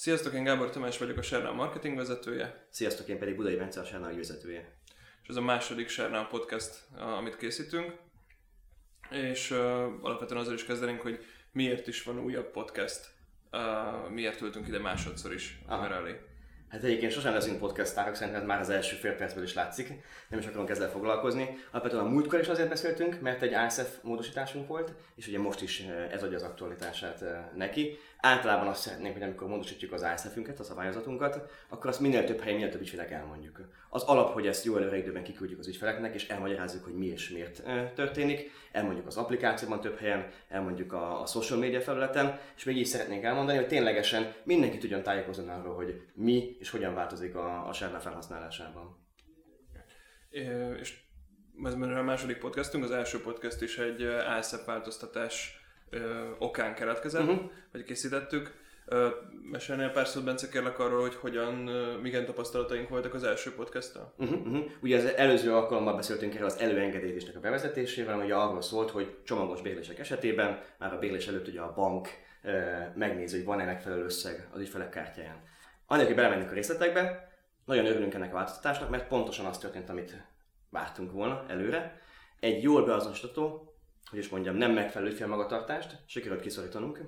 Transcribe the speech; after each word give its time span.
Sziasztok, 0.00 0.34
én 0.34 0.44
Gábor 0.44 0.70
Tamás 0.70 0.98
vagyok, 0.98 1.18
a 1.18 1.22
Sernál 1.22 1.52
marketing 1.52 1.96
vezetője. 1.96 2.66
Sziasztok, 2.70 3.08
én 3.08 3.18
pedig 3.18 3.36
Budai 3.36 3.56
Bence, 3.56 3.80
a 3.80 3.84
Sernál 3.84 4.14
vezetője. 4.14 4.72
És 5.22 5.28
ez 5.28 5.36
a 5.36 5.40
második 5.40 5.88
Sernál 5.88 6.26
podcast, 6.26 6.84
amit 7.18 7.36
készítünk. 7.36 7.92
És 9.10 9.50
uh, 9.50 9.58
alapvetően 10.00 10.40
azzal 10.40 10.54
is 10.54 10.64
kezdenénk, 10.64 11.00
hogy 11.00 11.24
miért 11.52 11.86
is 11.86 12.02
van 12.02 12.18
újabb 12.18 12.50
podcast, 12.50 13.10
uh, 13.52 14.10
miért 14.10 14.40
ültünk 14.40 14.66
ide 14.68 14.78
másodszor 14.78 15.34
is 15.34 15.58
a 15.66 15.92
elé. 15.92 16.20
Hát 16.68 16.82
egyébként 16.82 17.12
sosem 17.12 17.32
leszünk 17.32 17.58
podcastárok, 17.58 18.14
szerintem 18.14 18.46
már 18.46 18.60
az 18.60 18.70
első 18.70 18.96
fél 18.96 19.12
percből 19.12 19.44
is 19.44 19.54
látszik, 19.54 19.88
nem 20.28 20.38
is 20.38 20.46
akarunk 20.46 20.70
ezzel 20.70 20.90
foglalkozni. 20.90 21.56
Alapvetően 21.70 22.04
a 22.04 22.08
múltkor 22.08 22.40
is 22.40 22.48
azért 22.48 22.68
beszéltünk, 22.68 23.20
mert 23.20 23.42
egy 23.42 23.56
ISF 23.66 24.02
módosításunk 24.02 24.68
volt, 24.68 24.92
és 25.14 25.26
ugye 25.26 25.38
most 25.38 25.62
is 25.62 25.80
ez 26.10 26.22
adja 26.22 26.36
az 26.36 26.42
aktualitását 26.42 27.24
neki. 27.54 27.98
Általában 28.20 28.68
azt 28.68 28.80
szeretnénk, 28.80 29.12
hogy 29.12 29.22
amikor 29.22 29.48
módosítjuk 29.48 29.92
az 29.92 30.06
ISF-ünket, 30.14 30.60
a 30.60 30.64
szabályozatunkat, 30.64 31.50
akkor 31.68 31.90
azt 31.90 32.00
minél 32.00 32.24
több 32.24 32.40
helyen, 32.40 32.56
minél 32.56 32.70
több 32.72 32.80
ügyfelek 32.80 33.10
elmondjuk. 33.10 33.60
Az 33.88 34.02
alap, 34.02 34.32
hogy 34.32 34.46
ezt 34.46 34.64
jó 34.64 34.76
előre 34.76 34.96
időben 34.96 35.22
kiküldjük 35.22 35.58
az 35.58 35.68
ügyfeleknek, 35.68 36.14
és 36.14 36.28
elmagyarázzuk, 36.28 36.84
hogy 36.84 36.94
mi 36.94 37.06
és 37.06 37.30
miért 37.30 37.62
történik. 37.94 38.50
Elmondjuk 38.72 39.06
az 39.06 39.16
applikációban 39.16 39.80
több 39.80 39.98
helyen, 39.98 40.28
elmondjuk 40.48 40.92
a, 40.92 41.20
a 41.20 41.26
social 41.26 41.58
media 41.58 41.80
felületen, 41.80 42.38
és 42.56 42.64
még 42.64 42.76
így 42.76 42.86
szeretnénk 42.86 43.24
elmondani, 43.24 43.58
hogy 43.58 43.66
ténylegesen 43.66 44.34
mindenki 44.44 44.78
tudjon 44.78 45.02
tájékozni 45.02 45.50
arról, 45.50 45.74
hogy 45.74 46.02
mi 46.14 46.56
és 46.58 46.70
hogyan 46.70 46.94
változik 46.94 47.34
a, 47.34 47.68
a 47.68 47.72
Sherna 47.72 48.00
felhasználásában. 48.00 49.06
É, 50.30 50.46
és 50.80 51.00
ez 51.64 51.74
már 51.74 51.96
a 51.96 52.02
második 52.02 52.38
podcastunk, 52.38 52.84
az 52.84 52.90
első 52.90 53.20
podcast 53.20 53.62
is 53.62 53.78
egy 53.78 54.02
ASF 54.02 54.64
változtatás 54.66 55.57
ö, 55.90 56.30
okán 56.38 56.74
keletkezett, 56.74 57.22
uh-huh. 57.22 57.50
vagy 57.72 57.84
készítettük. 57.84 58.66
Mesélnél 59.50 59.90
pár 59.90 60.06
szót, 60.06 60.24
Bence, 60.24 60.48
kérlek 60.48 60.78
arról, 60.78 61.00
hogy 61.00 61.14
hogyan, 61.14 61.54
milyen 62.02 62.24
tapasztalataink 62.24 62.88
voltak 62.88 63.14
az 63.14 63.24
első 63.24 63.54
podcasttal? 63.54 64.14
Uh-huh, 64.18 64.40
uh-huh. 64.40 64.64
Ugye 64.80 64.96
az 64.96 65.04
előző 65.04 65.54
alkalommal 65.54 65.96
beszéltünk 65.96 66.34
erről 66.34 66.46
az 66.46 66.58
előengedélyezésnek 66.58 67.36
a 67.36 67.40
bevezetésével, 67.40 68.20
ami 68.20 68.30
arról 68.30 68.62
szólt, 68.62 68.90
hogy 68.90 69.16
csomagos 69.24 69.62
bérlések 69.62 69.98
esetében 69.98 70.62
már 70.78 70.92
a 70.92 70.98
bérlés 70.98 71.26
előtt 71.26 71.48
ugye 71.48 71.60
a 71.60 71.72
bank 71.74 72.08
megnézi, 72.94 73.36
hogy 73.36 73.44
van-e 73.44 73.64
megfelelő 73.64 74.04
összeg 74.04 74.48
az 74.52 74.60
ügyfelek 74.60 74.88
kártyáján. 74.88 75.42
Annak, 75.86 76.06
hogy 76.06 76.14
belemennek 76.14 76.50
a 76.50 76.54
részletekbe, 76.54 77.32
nagyon 77.64 77.86
örülünk 77.86 78.14
ennek 78.14 78.30
a 78.30 78.34
változtatásnak, 78.34 78.90
mert 78.90 79.08
pontosan 79.08 79.46
az 79.46 79.58
történt, 79.58 79.88
amit 79.88 80.24
vártunk 80.70 81.12
volna 81.12 81.44
előre. 81.48 82.00
Egy 82.40 82.62
jól 82.62 82.84
beazonosítható, 82.84 83.67
hogy 84.10 84.18
is 84.18 84.28
mondjam, 84.28 84.56
nem 84.56 84.72
megfelelő 84.72 85.10
ügyfélmagatartást 85.10 85.96
sikerült 86.06 86.40
kiszorítanunk 86.40 87.00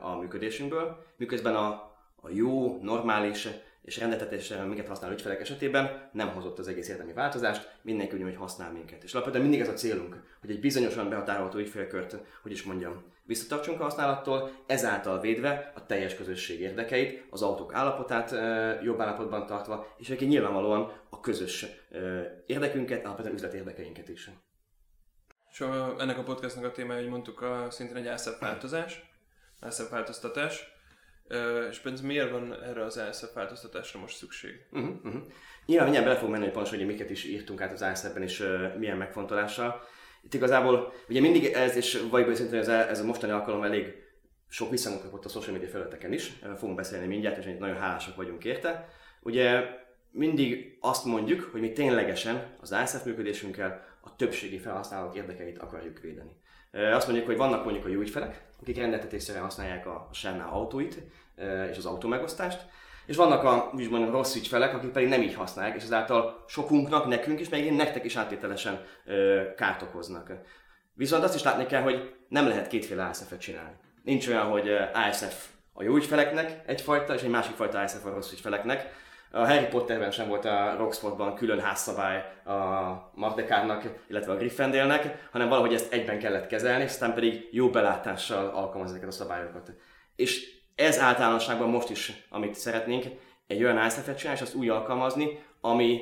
a 0.00 0.16
működésünkből, 0.16 1.04
miközben 1.16 1.54
a, 1.54 1.68
a 2.16 2.28
jó, 2.30 2.78
normális 2.82 3.48
és 3.82 3.98
rendetetésre 3.98 4.64
minket 4.64 4.88
használó 4.88 5.12
ügyfelek 5.12 5.40
esetében 5.40 6.10
nem 6.12 6.28
hozott 6.28 6.58
az 6.58 6.68
egész 6.68 6.88
érdemi 6.88 7.12
változást, 7.12 7.78
mindenki 7.82 8.14
ugyanúgy 8.14 8.36
használ 8.36 8.72
minket. 8.72 9.02
És 9.02 9.14
alapvetően 9.14 9.42
mindig 9.42 9.60
ez 9.60 9.68
a 9.68 9.72
célunk, 9.72 10.16
hogy 10.40 10.50
egy 10.50 10.60
bizonyosan 10.60 11.08
behatárolható 11.08 11.58
ügyfélkört, 11.58 12.16
hogy 12.42 12.52
is 12.52 12.62
mondjam, 12.62 13.02
visszatartsunk 13.24 13.80
a 13.80 13.82
használattól, 13.82 14.50
ezáltal 14.66 15.20
védve 15.20 15.72
a 15.74 15.86
teljes 15.86 16.14
közösség 16.14 16.60
érdekeit, 16.60 17.24
az 17.30 17.42
autók 17.42 17.74
állapotát 17.74 18.30
jobb 18.82 19.00
állapotban 19.00 19.46
tartva, 19.46 19.94
és 19.98 20.10
aki 20.10 20.24
nyilvánvalóan 20.24 20.92
a 21.10 21.20
közös 21.20 21.66
érdekünket, 22.46 23.04
alapvetően 23.04 23.34
üzlet 23.34 23.54
érdekeinket 23.54 24.08
is. 24.08 24.30
És 25.52 25.60
a, 25.60 25.94
ennek 25.98 26.18
a 26.18 26.22
podcastnak 26.22 26.64
a 26.64 26.70
témája, 26.70 27.00
hogy 27.00 27.10
mondtuk, 27.10 27.40
a, 27.40 27.66
szintén 27.70 27.96
egy 27.96 28.06
ASZEP 28.06 28.38
változás, 28.38 29.10
ASZEP 29.60 29.90
változtatás. 29.90 30.70
És 31.70 31.80
Bence, 31.80 32.06
miért 32.06 32.30
van 32.30 32.62
erre 32.62 32.84
az 32.84 32.96
ASZEP 32.96 33.32
változtatásra 33.32 34.00
most 34.00 34.16
szükség? 34.16 34.66
Uh-huh, 34.70 34.94
uh-huh. 35.04 35.22
Nyilván 35.66 35.84
mindjárt 35.84 36.08
bele 36.08 36.18
fog 36.18 36.30
menni, 36.30 36.44
hogy 36.44 36.52
pontosan, 36.52 36.78
hogy 36.78 36.86
miket 36.86 37.10
is 37.10 37.24
írtunk 37.24 37.60
át 37.60 37.72
az 37.72 37.82
ASZEP-ben, 37.82 38.22
és 38.22 38.40
uh, 38.40 38.76
milyen 38.76 38.96
megfontolással. 38.96 39.82
Itt 40.22 40.34
igazából, 40.34 40.92
ugye 41.08 41.20
mindig 41.20 41.44
ez, 41.44 41.76
és 41.76 42.06
vagy 42.10 42.34
szerintem 42.34 42.60
ez, 42.60 42.68
ez 42.68 43.00
a 43.00 43.04
mostani 43.04 43.32
alkalom 43.32 43.62
elég 43.62 43.94
sok 44.48 44.70
visszhangot 44.70 45.02
kapott 45.02 45.24
a 45.24 45.28
social 45.28 45.52
media 45.52 45.68
felületeken 45.68 46.12
is, 46.12 46.32
fogunk 46.56 46.76
beszélni 46.76 47.06
mindjárt, 47.06 47.44
és 47.44 47.56
nagyon 47.58 47.76
hálásak 47.76 48.16
vagyunk 48.16 48.44
érte. 48.44 48.88
Ugye 49.22 49.64
mindig 50.12 50.78
azt 50.80 51.04
mondjuk, 51.04 51.48
hogy 51.52 51.60
mi 51.60 51.72
ténylegesen 51.72 52.56
az 52.60 52.72
ASZEP 52.72 53.04
működésünkkel 53.04 53.84
a 54.00 54.16
többségi 54.16 54.58
felhasználók 54.58 55.16
érdekeit 55.16 55.58
akarjuk 55.58 55.98
védeni. 55.98 56.36
Azt 56.72 57.06
mondjuk, 57.06 57.26
hogy 57.26 57.36
vannak 57.36 57.64
mondjuk 57.64 57.84
a 57.84 57.88
jó 57.88 58.00
ügyfelek, 58.00 58.44
akik 58.60 58.76
rendeltetésszerűen 58.76 59.44
használják 59.44 59.86
a 59.86 60.08
Sennel 60.12 60.48
autóit 60.48 61.02
és 61.70 61.76
az 61.76 61.86
autómegosztást, 61.86 62.66
és 63.06 63.16
vannak 63.16 63.44
a 63.44 63.70
úgy 63.74 63.90
mondjam, 63.90 64.12
rossz 64.12 64.34
ügyfelek, 64.34 64.74
akik 64.74 64.90
pedig 64.90 65.08
nem 65.08 65.22
így 65.22 65.34
használják, 65.34 65.76
és 65.76 65.82
ezáltal 65.82 66.44
sokunknak, 66.48 67.06
nekünk 67.06 67.40
is, 67.40 67.48
meg 67.48 67.64
én 67.64 67.74
nektek 67.74 68.04
is 68.04 68.16
áttételesen 68.16 68.84
kárt 69.56 69.82
okoznak. 69.82 70.32
Viszont 70.94 71.24
azt 71.24 71.34
is 71.34 71.42
látni 71.42 71.66
kell, 71.66 71.82
hogy 71.82 72.14
nem 72.28 72.48
lehet 72.48 72.66
kétféle 72.66 73.04
ASF-et 73.04 73.40
csinálni. 73.40 73.76
Nincs 74.02 74.28
olyan, 74.28 74.46
hogy 74.46 74.68
ASF 74.92 75.48
a 75.72 75.82
jó 75.82 75.94
ügyfeleknek 75.94 76.62
egyfajta, 76.66 77.14
és 77.14 77.22
egy 77.22 77.30
másik 77.30 77.54
fajta 77.54 77.80
ASF 77.80 78.04
a 78.04 78.10
rossz 78.14 78.32
ügyfeleknek. 78.32 79.00
A 79.34 79.46
Harry 79.46 79.66
Potterben 79.66 80.10
sem 80.10 80.28
volt 80.28 80.44
a 80.44 80.74
Roxfordban 80.78 81.34
külön 81.34 81.60
házszabály 81.60 82.24
a 82.44 83.10
Mardekárnak, 83.14 84.04
illetve 84.08 84.32
a 84.32 84.36
Gryffindornek, 84.36 85.28
hanem 85.30 85.48
valahogy 85.48 85.74
ezt 85.74 85.92
egyben 85.92 86.18
kellett 86.18 86.46
kezelni, 86.46 86.84
aztán 86.84 87.14
pedig 87.14 87.48
jó 87.50 87.70
belátással 87.70 88.46
alkalmazni 88.46 88.96
ezeket 88.96 89.08
a 89.08 89.16
szabályokat. 89.16 89.72
És 90.16 90.60
ez 90.74 90.98
általánosságban 90.98 91.68
most 91.68 91.90
is, 91.90 92.26
amit 92.28 92.54
szeretnénk, 92.54 93.04
egy 93.46 93.64
olyan 93.64 93.86
ISF-et 93.86 94.18
csinálni, 94.18 94.40
és 94.40 94.46
azt 94.46 94.54
úgy 94.54 94.68
alkalmazni, 94.68 95.38
ami 95.60 96.00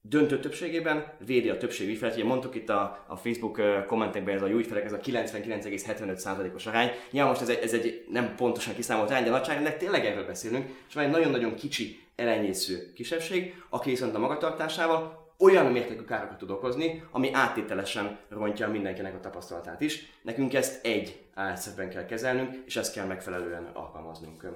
döntő 0.00 0.40
többségében 0.40 1.12
védi 1.26 1.48
a 1.48 1.56
többség 1.56 1.88
ügyfelet. 1.88 2.14
Ugye 2.14 2.24
mondtuk 2.24 2.54
itt 2.54 2.68
a, 2.68 3.04
a 3.08 3.16
Facebook 3.16 3.86
kommentekben, 3.86 4.34
ez 4.34 4.42
a 4.42 4.46
jó 4.46 4.56
ügyfelek, 4.56 4.84
ez 4.84 4.92
a 4.92 4.98
99,75%-os 4.98 6.66
arány. 6.66 6.90
Nyilván 7.10 7.30
most 7.30 7.42
ez 7.42 7.48
egy, 7.48 7.62
ez 7.62 7.72
egy 7.72 8.04
nem 8.08 8.34
pontosan 8.36 8.74
kiszámolt 8.74 9.10
arány, 9.10 9.24
de 9.24 9.30
nagyságrendnek 9.30 9.78
tényleg 9.78 10.06
erről 10.06 10.26
beszélünk, 10.26 10.66
és 10.88 10.94
van 10.94 11.04
egy 11.04 11.10
nagyon-nagyon 11.10 11.54
kicsi 11.54 12.01
elenyésző 12.16 12.92
kisebbség, 12.92 13.62
aki 13.68 13.90
viszont 13.90 14.14
a 14.14 14.18
magatartásával 14.18 15.22
olyan 15.38 15.66
mértékű 15.66 16.04
károkat 16.04 16.38
tud 16.38 16.50
okozni, 16.50 17.04
ami 17.10 17.32
áttételesen 17.32 18.18
rontja 18.28 18.68
mindenkinek 18.68 19.14
a 19.14 19.20
tapasztalatát 19.20 19.80
is. 19.80 20.12
Nekünk 20.22 20.54
ezt 20.54 20.84
egy 20.84 21.20
álszebben 21.34 21.90
kell 21.90 22.04
kezelnünk, 22.04 22.54
és 22.66 22.76
ezt 22.76 22.94
kell 22.94 23.06
megfelelően 23.06 23.64
alkalmaznunk. 23.64 24.46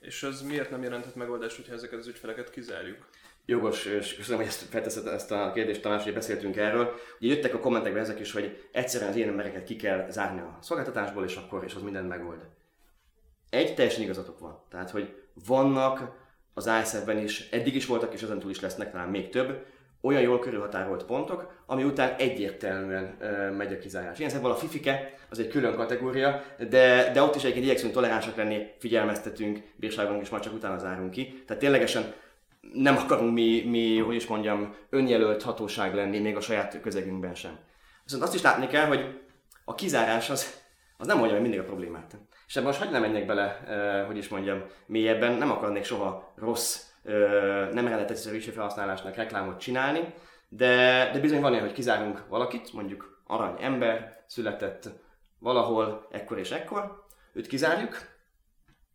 És 0.00 0.22
az 0.22 0.42
miért 0.42 0.70
nem 0.70 0.82
jelenthet 0.82 1.14
megoldást, 1.14 1.56
hogyha 1.56 1.74
ezeket 1.74 1.98
az 1.98 2.06
ügyfeleket 2.06 2.50
kizárjuk? 2.50 3.08
Jogos, 3.46 3.84
és 3.84 4.16
köszönöm, 4.16 4.38
hogy 4.38 4.48
ezt 4.48 4.62
felteszed 4.62 5.06
ezt 5.06 5.30
a 5.30 5.52
kérdést, 5.52 5.82
Tamás, 5.82 6.02
hogy 6.02 6.14
beszéltünk 6.14 6.56
erről. 6.56 6.94
Ugye 7.20 7.34
jöttek 7.34 7.54
a 7.54 7.58
kommentekben 7.58 8.02
ezek 8.02 8.20
is, 8.20 8.32
hogy 8.32 8.68
egyszerűen 8.72 9.10
az 9.10 9.16
ilyen 9.16 9.28
embereket 9.28 9.64
ki 9.64 9.76
kell 9.76 10.10
zárni 10.10 10.40
a 10.40 10.58
szolgáltatásból, 10.60 11.24
és 11.24 11.36
akkor 11.36 11.64
és 11.64 11.74
az 11.74 11.82
mindent 11.82 12.08
megold. 12.08 12.46
Egy 13.50 13.74
teljesen 13.74 14.02
igazatok 14.02 14.38
van. 14.38 14.62
Tehát, 14.70 14.90
hogy 14.90 15.22
vannak 15.46 16.19
az 16.54 16.70
ISF-ben 16.82 17.18
is, 17.18 17.48
eddig 17.50 17.74
is 17.74 17.86
voltak, 17.86 18.12
és 18.14 18.26
túl 18.40 18.50
is 18.50 18.60
lesznek 18.60 18.90
talán 18.90 19.08
még 19.08 19.28
több, 19.28 19.66
olyan 20.02 20.22
jól 20.22 20.38
körülhatárolt 20.38 21.04
pontok, 21.04 21.52
ami 21.66 21.84
után 21.84 22.14
egyértelműen 22.18 23.16
ö, 23.20 23.50
megy 23.50 23.72
a 23.72 23.78
kizárás. 23.78 24.18
Ilyen 24.18 24.30
szempontból 24.30 24.62
a 24.62 24.66
fifike 24.66 25.14
az 25.28 25.38
egy 25.38 25.48
külön 25.48 25.74
kategória, 25.74 26.42
de, 26.68 27.10
de 27.12 27.22
ott 27.22 27.34
is 27.34 27.42
egyébként 27.42 27.64
igyekszünk 27.64 27.92
toleránsak 27.92 28.36
lenni, 28.36 28.66
figyelmeztetünk, 28.78 29.58
bírságunk 29.76 30.22
és 30.22 30.28
majd 30.28 30.42
csak 30.42 30.54
utána 30.54 30.78
zárunk 30.78 31.10
ki. 31.10 31.42
Tehát 31.46 31.62
ténylegesen 31.62 32.14
nem 32.72 32.96
akarunk 32.96 33.32
mi, 33.32 33.62
mi, 33.66 33.98
hogy 33.98 34.14
is 34.14 34.26
mondjam, 34.26 34.74
önjelölt 34.90 35.42
hatóság 35.42 35.94
lenni, 35.94 36.18
még 36.18 36.36
a 36.36 36.40
saját 36.40 36.80
közegünkben 36.80 37.34
sem. 37.34 37.58
Viszont 38.04 38.22
azt 38.22 38.34
is 38.34 38.42
látni 38.42 38.66
kell, 38.66 38.86
hogy 38.86 39.20
a 39.64 39.74
kizárás 39.74 40.30
az, 40.30 40.59
az 41.00 41.06
nem 41.06 41.16
mondja 41.16 41.34
meg 41.34 41.42
mindig 41.42 41.60
a 41.60 41.64
problémát. 41.64 42.16
És 42.46 42.56
ebben 42.56 42.68
most 42.68 42.78
hagyd 42.78 42.92
nem 42.92 43.00
menjek 43.00 43.26
bele, 43.26 43.60
eh, 43.66 44.06
hogy 44.06 44.16
is 44.16 44.28
mondjam, 44.28 44.62
mélyebben, 44.86 45.32
nem 45.32 45.50
akarnék 45.50 45.84
soha 45.84 46.32
rossz, 46.36 46.82
eh, 47.04 47.68
nem 47.72 47.88
rendeltetésre 47.88 48.52
felhasználásnak 48.52 49.14
reklámot 49.14 49.60
csinálni, 49.60 50.14
de, 50.48 51.10
de 51.12 51.18
bizony 51.18 51.40
van 51.40 51.52
olyan, 51.52 51.64
hogy 51.64 51.72
kizárunk 51.72 52.24
valakit, 52.28 52.72
mondjuk 52.72 53.22
arany 53.26 53.56
ember, 53.60 54.24
született 54.26 54.88
valahol 55.38 56.06
ekkor 56.10 56.38
és 56.38 56.50
ekkor, 56.50 57.04
őt 57.32 57.46
kizárjuk, 57.46 57.96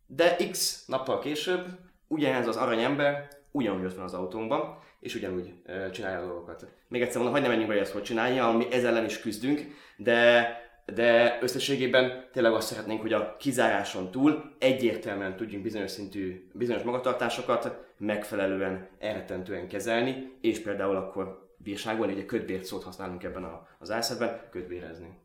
de 0.06 0.36
x 0.50 0.84
nappal 0.86 1.18
később 1.18 1.66
ugyanez 2.08 2.48
az 2.48 2.56
arany 2.56 2.82
ember 2.82 3.28
ugyanúgy 3.50 3.84
ott 3.84 3.94
van 3.94 4.04
az 4.04 4.14
autónkban, 4.14 4.78
és 5.00 5.14
ugyanúgy 5.14 5.52
uh, 5.66 5.90
csinálja 5.90 6.18
a 6.18 6.26
dolgokat. 6.26 6.66
Még 6.88 7.02
egyszer 7.02 7.16
mondom, 7.16 7.32
hogy 7.32 7.40
nem 7.40 7.50
menjünk 7.50 7.70
be, 7.70 7.76
hogy 7.76 7.86
ezt 7.86 7.92
hogy 7.92 8.02
csinálja, 8.02 8.48
ami 8.48 8.66
ezzel 8.72 8.90
ellen 8.90 9.04
is 9.04 9.20
küzdünk, 9.20 9.60
de, 9.96 10.48
de 10.94 11.38
összességében 11.40 12.28
tényleg 12.32 12.52
azt 12.52 12.68
szeretnénk, 12.68 13.00
hogy 13.00 13.12
a 13.12 13.36
kizáráson 13.36 14.10
túl 14.10 14.54
egyértelműen 14.58 15.36
tudjunk 15.36 15.62
bizonyos 15.62 15.90
szintű, 15.90 16.48
bizonyos 16.52 16.82
magatartásokat 16.82 17.84
megfelelően, 17.98 18.88
elretentően 18.98 19.68
kezelni, 19.68 20.36
és 20.40 20.58
például 20.58 20.96
akkor 20.96 21.54
bírságolni, 21.56 22.16
egy 22.16 22.26
ködbért 22.26 22.64
szót 22.64 22.82
használunk 22.82 23.22
ebben 23.22 23.46
az 23.78 23.90
ászában, 23.90 24.40
ködbérezni. 24.50 25.18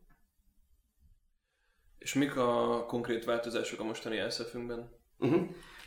És 1.98 2.14
mik 2.14 2.38
a 2.38 2.84
konkrét 2.88 3.26
változások 3.26 3.80
a 3.80 3.84
mostani 3.84 4.18
elszefünkben? 4.18 4.90
Uh-huh. 5.20 5.42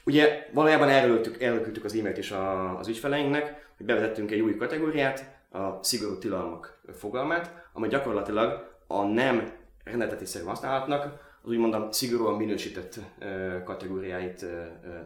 Ugye 0.05 0.49
valójában 0.53 0.89
elküldtük, 0.89 1.43
elküldtük 1.43 1.85
az 1.85 1.95
e-mailt 1.95 2.19
is 2.19 2.31
a, 2.31 2.79
az 2.79 2.89
ügyfeleinknek, 2.89 3.73
hogy 3.77 3.87
bevezettünk 3.87 4.31
egy 4.31 4.41
új 4.41 4.57
kategóriát, 4.57 5.43
a 5.51 5.83
szigorú 5.83 6.19
tilalmak 6.19 6.81
fogalmát, 6.93 7.69
amely 7.73 7.89
gyakorlatilag 7.89 8.77
a 8.87 9.03
nem 9.03 9.53
rendeltetésszerű 9.85 10.45
használatnak 10.45 11.33
az 11.43 11.51
úgymond 11.51 11.93
szigorúan 11.93 12.37
minősített 12.37 12.99
kategóriáit 13.65 14.47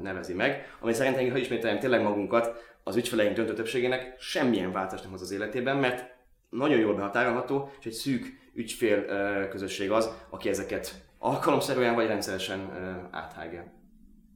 nevezi 0.02 0.34
meg, 0.34 0.76
ami 0.80 0.92
szerintem, 0.92 1.30
ha 1.30 1.38
ismételjem 1.38 1.78
tényleg 1.78 2.02
magunkat, 2.02 2.66
az 2.84 2.96
ügyfeleink 2.96 3.36
döntő 3.36 3.54
többségének 3.54 4.14
semmilyen 4.18 4.72
változást 4.72 5.02
nem 5.02 5.12
hoz 5.12 5.22
az 5.22 5.30
életében, 5.30 5.76
mert 5.76 6.16
nagyon 6.50 6.78
jól 6.78 6.94
behatárolható, 6.94 7.70
és 7.80 7.86
egy 7.86 7.92
szűk 7.92 8.26
ügyfél 8.54 9.04
közösség 9.48 9.90
az, 9.90 10.10
aki 10.30 10.48
ezeket 10.48 10.94
alkalomszerűen 11.18 11.94
vagy 11.94 12.06
rendszeresen 12.06 12.70
áthágja. 13.10 13.72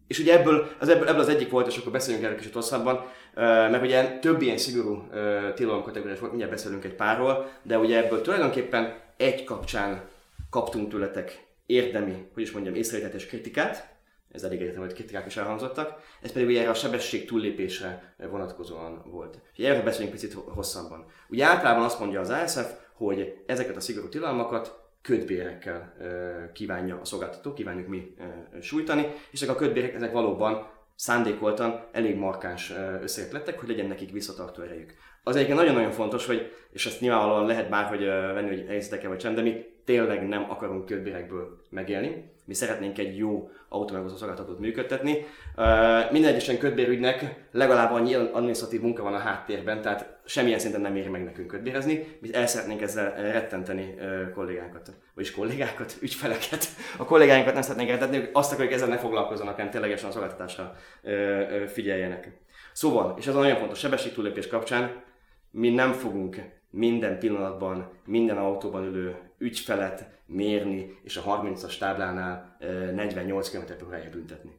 És 0.07 0.19
ugye 0.19 0.39
ebből 0.39 0.67
az, 0.79 0.89
ebből, 0.89 1.09
ebből 1.09 1.21
az 1.21 1.29
egyik 1.29 1.51
volt, 1.51 1.67
és 1.67 1.77
akkor 1.77 1.93
beszélünk 1.93 2.25
erről 2.25 2.37
kicsit 2.37 2.55
hosszabban, 2.55 3.05
mert 3.35 3.83
ugye 3.83 4.19
több 4.19 4.43
ilyen 4.43 4.59
szigorú 4.59 5.09
tilalom 5.55 5.83
kategóriás 5.83 6.19
volt, 6.19 6.31
mindjárt 6.31 6.55
beszélünk 6.55 6.85
egy 6.85 6.95
párról, 6.95 7.51
de 7.63 7.79
ugye 7.79 8.05
ebből 8.05 8.21
tulajdonképpen 8.21 8.95
egy 9.17 9.45
kapcsán 9.45 10.11
kaptunk 10.53 10.89
tőletek 10.89 11.47
érdemi, 11.67 12.29
hogy 12.35 12.43
is 12.43 12.51
mondjam, 12.51 12.75
észrevételt 12.75 13.27
kritikát, 13.27 13.97
ez 14.31 14.43
elég 14.43 14.63
egyetem, 14.63 14.81
hogy 14.81 14.93
kritikák 14.93 15.27
is 15.27 15.37
elhangzottak, 15.37 16.01
ez 16.23 16.33
pedig 16.33 16.49
ugye 16.49 16.61
erre 16.61 16.71
a 16.71 16.75
sebesség 16.75 17.27
túllépésre 17.27 18.15
vonatkozóan 18.31 19.03
volt. 19.11 19.41
Ugye 19.59 19.69
erről 19.69 19.83
beszélünk 19.83 20.13
picit 20.13 20.33
hosszabban. 20.33 21.07
Ugye 21.29 21.45
általában 21.45 21.85
azt 21.85 22.01
mondja 22.01 22.21
az 22.21 22.31
ASF, 22.31 22.73
hogy 22.95 23.43
ezeket 23.47 23.77
a 23.77 23.81
szigorú 23.81 24.09
tilalmakat 24.09 24.81
ködbérekkel 25.03 25.97
kívánja 26.53 27.01
a 27.01 27.05
szolgáltató, 27.05 27.53
kívánjuk 27.53 27.89
mi 27.89 28.15
sújtani, 28.61 29.07
és 29.31 29.43
ezek 29.43 29.55
a 29.55 29.59
ködbérek 29.59 29.95
ezek 29.95 30.13
valóban 30.13 30.71
szándékoltan 30.95 31.89
elég 31.93 32.17
markáns 32.17 32.73
összegek 33.03 33.33
lettek, 33.33 33.59
hogy 33.59 33.69
legyen 33.69 33.87
nekik 33.87 34.13
visszatartó 34.13 34.63
erejük. 34.63 34.95
Az 35.25 35.35
egyébként 35.37 35.59
nagyon-nagyon 35.59 35.91
fontos, 35.91 36.27
hogy, 36.27 36.53
és 36.71 36.87
ezt 36.87 37.01
nyilvánvalóan 37.01 37.47
lehet 37.47 37.69
bárhogy 37.69 38.05
venni, 38.05 38.49
hogy 38.49 38.65
helyzetek 38.69 39.09
vagy 39.09 39.21
sem, 39.21 39.35
de 39.35 39.43
mi 39.43 39.65
tényleg 39.85 40.29
nem 40.29 40.51
akarunk 40.51 40.87
ködbérekből 40.87 41.61
megélni. 41.71 42.31
Mi 42.45 42.55
szeretnénk 42.55 42.99
egy 42.99 43.17
jó 43.17 43.51
autómegosztó 43.69 44.17
szolgáltatót 44.17 44.59
működtetni. 44.59 45.27
Minden 46.11 46.31
egyesen 46.31 46.59
ködbérügynek 46.59 47.47
legalább 47.53 47.93
annyi 47.93 48.15
adminisztratív 48.15 48.81
munka 48.81 49.03
van 49.03 49.15
a 49.15 49.19
háttérben, 49.19 49.83
tehát 49.83 50.21
semmilyen 50.25 50.59
szinten 50.59 50.81
nem 50.81 50.97
éri 50.97 51.09
meg 51.09 51.25
nekünk 51.25 51.47
ködbérezni. 51.47 52.17
Mi 52.21 52.35
el 52.35 52.47
szeretnénk 52.47 52.83
ezzel 52.83 53.15
rettenteni 53.15 53.95
kollégánkat, 54.35 54.93
vagyis 55.15 55.33
kollégákat, 55.33 55.97
ügyfeleket. 56.03 56.67
A 56.99 57.05
kollégáinkat 57.05 57.53
nem 57.53 57.63
szeretnénk 57.63 57.91
rettenteni, 57.91 58.29
azt 58.33 58.53
akarjuk 58.53 58.75
ezzel 58.75 58.89
ne 58.89 58.99
foglalkozzanak, 58.99 59.55
hanem 59.55 59.71
ténylegesen 59.71 60.09
a 60.09 60.13
szolgáltatásra 60.13 60.77
figyeljenek. 61.67 62.41
Szóval, 62.73 63.15
és 63.19 63.27
ez 63.27 63.35
nagyon 63.35 63.57
fontos 63.57 63.79
sebességtúlépés 63.79 64.47
kapcsán, 64.47 65.03
mi 65.53 65.71
nem 65.71 65.93
fogunk 65.93 66.37
minden 66.71 67.19
pillanatban, 67.19 67.91
minden 68.05 68.37
autóban 68.37 68.85
ülő 68.85 69.17
ügyfelet 69.39 70.21
mérni, 70.27 70.99
és 71.03 71.17
a 71.17 71.43
30-as 71.43 71.79
táblánál 71.79 72.57
48 72.95 73.51
km 73.51 73.85
h 73.91 74.11
büntetni. 74.11 74.51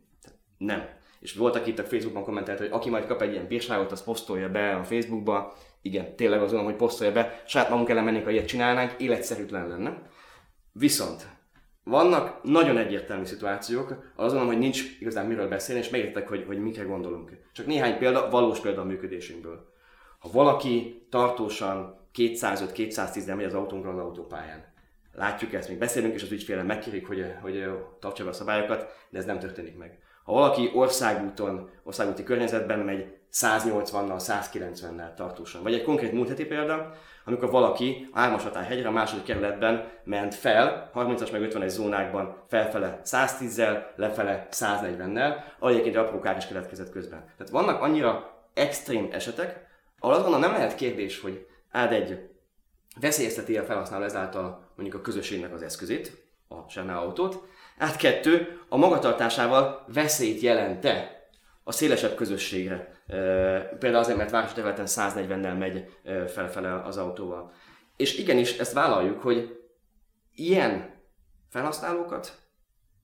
Nem. 0.58 0.88
És 1.20 1.34
volt, 1.34 1.56
aki 1.56 1.70
itt 1.70 1.80
a 1.80 1.84
Facebookon 1.84 2.24
kommentelt, 2.24 2.60
hogy 2.60 2.70
aki 2.72 2.90
majd 2.90 3.06
kap 3.06 3.22
egy 3.22 3.32
ilyen 3.32 3.48
bírságot, 3.48 3.92
az 3.92 4.04
posztolja 4.04 4.50
be 4.50 4.76
a 4.76 4.84
Facebookba. 4.84 5.54
Igen, 5.82 6.16
tényleg 6.16 6.42
azon, 6.42 6.64
hogy 6.64 6.76
posztolja 6.76 7.14
be. 7.14 7.44
Saját 7.48 7.70
magunk 7.70 7.90
ellen 7.90 8.04
mennénk, 8.04 8.24
ha 8.24 8.30
ilyet 8.30 8.48
csinálnánk, 8.48 8.96
életszerűtlen 8.98 9.68
lenne. 9.68 10.02
Viszont 10.72 11.28
vannak 11.84 12.44
nagyon 12.44 12.78
egyértelmű 12.78 13.26
szituációk, 13.26 14.12
azon, 14.16 14.46
hogy 14.46 14.58
nincs 14.58 14.84
igazán 15.00 15.26
miről 15.26 15.48
beszélni, 15.48 15.82
és 15.82 15.90
megértek, 15.90 16.28
hogy, 16.28 16.44
hogy 16.48 16.58
mikre 16.58 16.84
gondolunk. 16.84 17.32
Csak 17.54 17.66
néhány 17.66 17.98
példa, 17.98 18.30
valós 18.30 18.60
példa 18.60 18.82
a 18.82 18.86
működésünkből. 18.86 19.73
Ha 20.24 20.30
valaki 20.32 21.06
tartósan 21.10 21.98
205-210-en 22.16 23.36
megy 23.36 23.46
az 23.46 23.54
autónkra 23.54 23.92
az 23.92 23.98
autópályán, 23.98 24.66
látjuk 25.14 25.54
ezt, 25.54 25.70
még 25.70 25.78
beszélünk, 25.78 26.14
és 26.14 26.24
az 26.24 26.32
ügyfélen 26.32 26.66
megkérjük, 26.66 27.06
hogy, 27.06 27.34
hogy 27.42 27.70
tartsa 28.00 28.24
be 28.24 28.30
a 28.30 28.34
szabályokat, 28.34 28.86
de 29.10 29.18
ez 29.18 29.26
nem 29.26 29.40
történik 29.40 29.78
meg. 29.78 30.00
Ha 30.24 30.34
valaki 30.34 30.72
országúton, 30.74 31.70
országúti 31.84 32.24
környezetben 32.24 32.80
megy 32.80 33.18
180-nal, 33.34 34.46
190-nel 34.54 35.14
tartósan, 35.16 35.64
vagy 35.64 35.74
egy 35.74 35.84
konkrét 35.84 36.12
múlt 36.12 36.28
heti 36.28 36.46
példa, 36.46 36.94
amikor 37.26 37.52
valaki 37.52 38.10
3 38.14 38.40
hegyre 38.68 38.88
a 38.88 38.92
második 38.92 39.24
kerületben 39.24 39.92
ment 40.04 40.36
fel, 40.36 40.92
30-as 40.96 41.32
meg 41.32 41.42
51 41.42 41.70
zónákban 41.70 42.38
felfele 42.48 43.02
110-zel, 43.06 43.84
lefele 43.96 44.48
140-nel, 44.52 45.36
ahol 45.60 45.72
egyébként 45.72 45.96
apró 45.96 46.20
kár 46.20 46.38
is 46.38 46.48
keletkezett 46.48 46.92
közben. 46.92 47.20
Tehát 47.20 47.52
vannak 47.52 47.82
annyira 47.82 48.42
extrém 48.54 49.08
esetek, 49.12 49.72
ahol 50.04 50.16
azt 50.16 50.24
gondolom 50.24 50.50
nem 50.50 50.60
lehet 50.60 50.76
kérdés, 50.76 51.20
hogy 51.20 51.48
ád 51.72 51.92
egy 51.92 52.30
veszélyezteti 53.00 53.58
a 53.58 53.64
felhasználó 53.64 54.04
ezáltal 54.04 54.72
mondjuk 54.76 55.00
a 55.00 55.04
közösségnek 55.04 55.54
az 55.54 55.62
eszközét, 55.62 56.24
a 56.48 56.70
Sennel 56.70 56.98
autót, 56.98 57.48
át 57.78 57.96
kettő, 57.96 58.60
a 58.70 58.78
magatartásával 58.78 59.86
veszélyt 59.88 60.42
jelente 60.42 61.22
a 61.64 61.72
szélesebb 61.72 62.16
közösségre. 62.16 63.04
E, 63.08 63.18
például 63.80 64.04
azért, 64.04 64.18
mert 64.18 64.32
városi 64.32 64.54
területen 64.54 64.86
140-nel 64.88 65.58
megy 65.58 65.98
felfele 66.28 66.82
az 66.82 66.98
autóval. 66.98 67.52
És 67.98 68.18
igenis, 68.18 68.58
ezt 68.58 68.74
vállaljuk, 68.74 69.22
hogy 69.22 69.60
ilyen 70.36 70.94
felhasználókat 71.50 72.38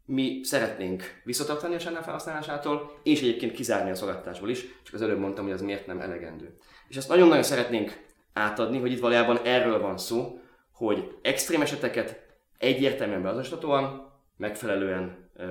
mi 0.10 0.40
szeretnénk 0.44 1.22
visszatartani 1.24 1.76
a 1.76 1.78
Channel 1.78 2.04
felhasználásától, 2.04 3.00
és 3.04 3.22
egyébként 3.22 3.52
kizárni 3.52 3.90
a 3.90 3.96
szolgáltatásból 3.96 4.50
is, 4.50 4.66
csak 4.84 4.94
az 4.94 5.02
előbb 5.02 5.20
mondtam, 5.20 5.44
hogy 5.44 5.54
az 5.54 5.62
miért 5.62 5.88
nem 5.88 6.00
elegendő. 6.00 6.58
És 6.88 6.98
ezt 6.98 7.10
nagyon-nagyon 7.10 7.44
szeretnénk 7.44 8.06
átadni, 8.34 8.80
hogy 8.80 8.92
itt 8.92 9.00
valójában 9.00 9.40
erről 9.44 9.82
van 9.82 9.98
szó, 9.98 10.40
hogy 10.72 11.16
extrém 11.22 11.62
eseteket 11.62 12.20
egyértelműen 12.58 13.22
beazonosítatóan, 13.22 14.12
megfelelően 14.38 15.30
ö, 15.36 15.46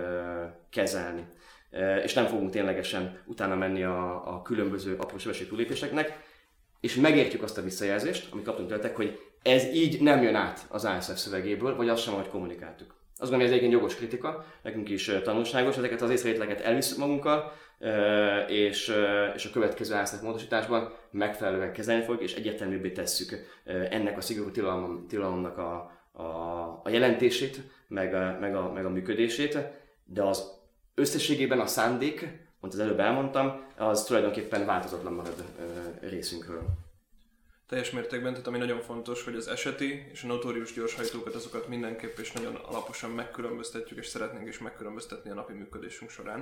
kezelni. 0.71 1.27
E, 1.71 2.03
és 2.03 2.15
nem 2.15 2.27
fogunk 2.27 2.51
ténylegesen 2.51 3.23
utána 3.27 3.55
menni 3.55 3.83
a, 3.83 4.35
a 4.35 4.43
különböző 4.43 4.97
apró 4.97 5.17
túlépéseknek, 5.49 6.19
és 6.81 6.95
megértjük 6.95 7.43
azt 7.43 7.59
a 7.59 7.63
visszajelzést, 7.63 8.33
amit 8.33 8.45
kaptunk 8.45 8.69
tőletek, 8.69 8.97
hogy 8.97 9.21
ez 9.43 9.65
így 9.65 10.01
nem 10.01 10.23
jön 10.23 10.35
át 10.35 10.67
az 10.69 10.85
ASF 10.85 11.17
szövegéből, 11.17 11.77
vagy 11.77 11.89
azt 11.89 12.03
sem, 12.03 12.15
hogy 12.15 12.29
kommunikáltuk. 12.29 12.97
Azt 13.21 13.31
gondolom, 13.31 13.53
hogy 13.53 13.63
ez 13.63 13.65
egy 13.65 13.73
jogos 13.73 13.95
kritika, 13.95 14.45
nekünk 14.63 14.89
is 14.89 15.11
tanulságos, 15.23 15.77
ezeket 15.77 16.03
az 16.03 16.11
észrevételeket 16.11 16.61
elviszünk 16.61 17.01
magunkkal, 17.01 17.53
és, 18.49 18.93
és 19.35 19.45
a 19.45 19.51
következő 19.53 19.95
ASF 19.95 20.21
módosításban 20.21 20.93
megfelelően 21.11 21.73
kezelni 21.73 22.05
fogjuk, 22.05 22.23
és 22.23 22.35
egyértelműbbé 22.35 22.91
tesszük 22.91 23.61
ennek 23.91 24.17
a 24.17 24.21
szigorú 24.21 24.51
tilalom, 24.51 25.07
tilalomnak 25.09 25.59
a, 25.59 25.91
a, 26.13 26.23
a 26.85 26.89
jelentését, 26.89 27.61
meg 27.89 28.15
a, 28.15 28.37
meg, 28.41 28.55
a, 28.55 28.73
meg 28.73 28.85
a 28.85 28.91
működését, 28.91 29.59
de 30.05 30.23
az 30.23 30.51
összességében 30.95 31.61
a 31.61 31.67
szándék, 31.67 32.21
mint 32.61 32.75
az 32.75 32.79
előbb 32.79 33.01
elmondtam, 33.01 33.61
az 33.77 34.05
tulajdonképpen 34.05 34.67
változatlan 34.67 35.13
marad 35.13 35.45
részünkről. 36.01 36.63
Teljes 37.69 37.91
mértékben, 37.91 38.33
tehát 38.33 38.47
ami 38.47 38.59
nagyon 38.59 38.81
fontos, 38.81 39.25
hogy 39.25 39.35
az 39.35 39.49
eseti 39.49 40.07
és 40.13 40.23
a 40.23 40.27
notórius 40.27 40.73
gyorshajtókat, 40.73 41.35
azokat 41.35 41.69
mindenképp 41.69 42.19
és 42.19 42.33
nagyon 42.33 42.55
alaposan 42.55 43.11
megkülönböztetjük, 43.11 43.99
és 43.99 44.07
szeretnénk 44.07 44.49
is 44.49 44.59
megkülönböztetni 44.59 45.31
a 45.31 45.35
napi 45.35 45.53
működésünk 45.53 46.11
során. 46.11 46.41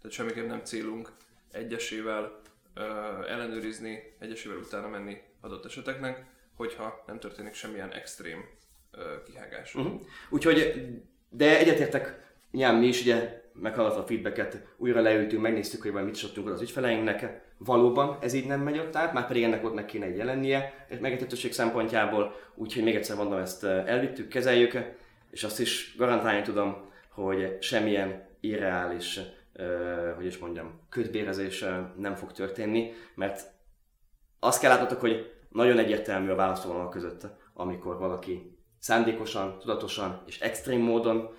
Tehát 0.00 0.16
semmiképp 0.16 0.46
nem 0.46 0.64
célunk 0.64 1.12
egyesével 1.50 2.40
ö, 2.74 2.82
ellenőrizni, 3.28 4.14
egyesével 4.18 4.56
utána 4.58 4.88
menni 4.88 5.20
adott 5.40 5.64
eseteknek, 5.64 6.24
hogyha 6.56 7.04
nem 7.06 7.18
történik 7.18 7.54
semmilyen 7.54 7.92
extrém 7.92 8.44
ö, 8.90 9.22
kihágás. 9.22 9.74
Uh-huh. 9.74 10.00
Úgyhogy, 10.30 10.88
de 11.28 11.58
egyetértek, 11.58 12.32
nyilván 12.50 12.74
mi 12.74 12.86
is 12.86 13.00
ugye 13.00 13.41
meghallgatva 13.52 14.02
a 14.02 14.06
feedbacket, 14.06 14.66
újra 14.76 15.00
leültünk, 15.00 15.42
megnéztük, 15.42 15.82
hogy 15.82 15.92
mit 15.92 16.16
is 16.16 16.22
adtunk 16.22 16.48
az 16.48 16.60
ügyfeleinknek. 16.60 17.40
Valóban 17.58 18.18
ez 18.20 18.32
így 18.32 18.46
nem 18.46 18.60
megy 18.60 18.78
ott 18.78 18.96
át, 18.96 19.12
már 19.12 19.26
pedig 19.26 19.42
ennek 19.42 19.64
ott 19.64 19.74
meg 19.74 19.84
kéne 19.84 20.06
egy 20.06 20.16
jelennie, 20.16 20.86
megértetőség 21.00 21.52
szempontjából, 21.52 22.34
úgyhogy 22.54 22.82
még 22.82 22.94
egyszer 22.94 23.16
mondom, 23.16 23.38
ezt 23.38 23.64
elvittük, 23.64 24.28
kezeljük, 24.28 24.94
és 25.30 25.44
azt 25.44 25.60
is 25.60 25.94
garantálni 25.96 26.42
tudom, 26.42 26.90
hogy 27.08 27.56
semmilyen 27.60 28.28
irreális, 28.40 29.20
hogy 30.16 30.26
is 30.26 30.38
mondjam, 30.38 30.80
kötbérezés 30.88 31.64
nem 31.96 32.14
fog 32.14 32.32
történni, 32.32 32.92
mert 33.14 33.50
azt 34.40 34.60
kell 34.60 34.70
látnotok, 34.70 35.00
hogy 35.00 35.32
nagyon 35.48 35.78
egyértelmű 35.78 36.30
a 36.30 36.34
választóvonal 36.34 36.88
között, 36.88 37.26
amikor 37.54 37.98
valaki 37.98 38.56
szándékosan, 38.78 39.58
tudatosan 39.58 40.22
és 40.26 40.40
extrém 40.40 40.80
módon 40.80 41.34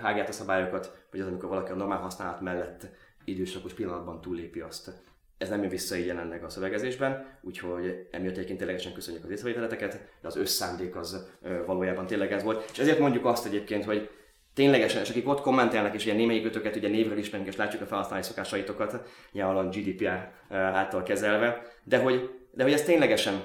hágják 0.00 0.28
a 0.28 0.32
szabályokat, 0.32 1.06
vagy 1.10 1.20
az, 1.20 1.26
amikor 1.26 1.48
valaki 1.48 1.72
a 1.72 1.74
normál 1.74 1.98
használat 1.98 2.40
mellett 2.40 2.86
időszakos 3.24 3.72
pillanatban 3.72 4.20
túllépi 4.20 4.60
azt. 4.60 4.90
Ez 5.38 5.48
nem 5.48 5.60
jön 5.60 5.70
vissza 5.70 5.96
így 5.96 6.06
jelenleg 6.06 6.44
a 6.44 6.48
szövegezésben, 6.48 7.38
úgyhogy 7.42 8.08
emiatt 8.10 8.34
egyébként 8.34 8.58
ténylegesen 8.58 8.92
köszönjük 8.92 9.24
az 9.24 9.30
észrevételeteket, 9.30 9.92
de 10.20 10.28
az 10.28 10.36
összándék 10.36 10.96
az 10.96 11.28
valójában 11.66 12.06
tényleg 12.06 12.32
ez 12.32 12.42
volt. 12.42 12.70
És 12.70 12.78
ezért 12.78 12.98
mondjuk 12.98 13.24
azt 13.24 13.46
egyébként, 13.46 13.84
hogy 13.84 14.10
ténylegesen, 14.54 15.02
és 15.02 15.10
akik 15.10 15.28
ott 15.28 15.40
kommentelnek, 15.40 15.94
és 15.94 16.04
ilyen 16.04 16.16
némelyik 16.16 16.44
ötöket 16.44 16.76
ugye 16.76 16.88
névről 16.88 17.18
ismerünk, 17.18 17.48
és 17.48 17.56
látjuk 17.56 17.82
a 17.82 17.86
felhasználói 17.86 18.24
szokásaitokat, 18.24 19.08
nyilvánvalóan 19.32 19.70
GDPR 19.70 20.30
által 20.48 21.02
kezelve, 21.02 21.62
de 21.84 21.98
hogy, 21.98 22.30
de 22.52 22.62
hogy 22.62 22.72
ez 22.72 22.82
ténylegesen 22.82 23.42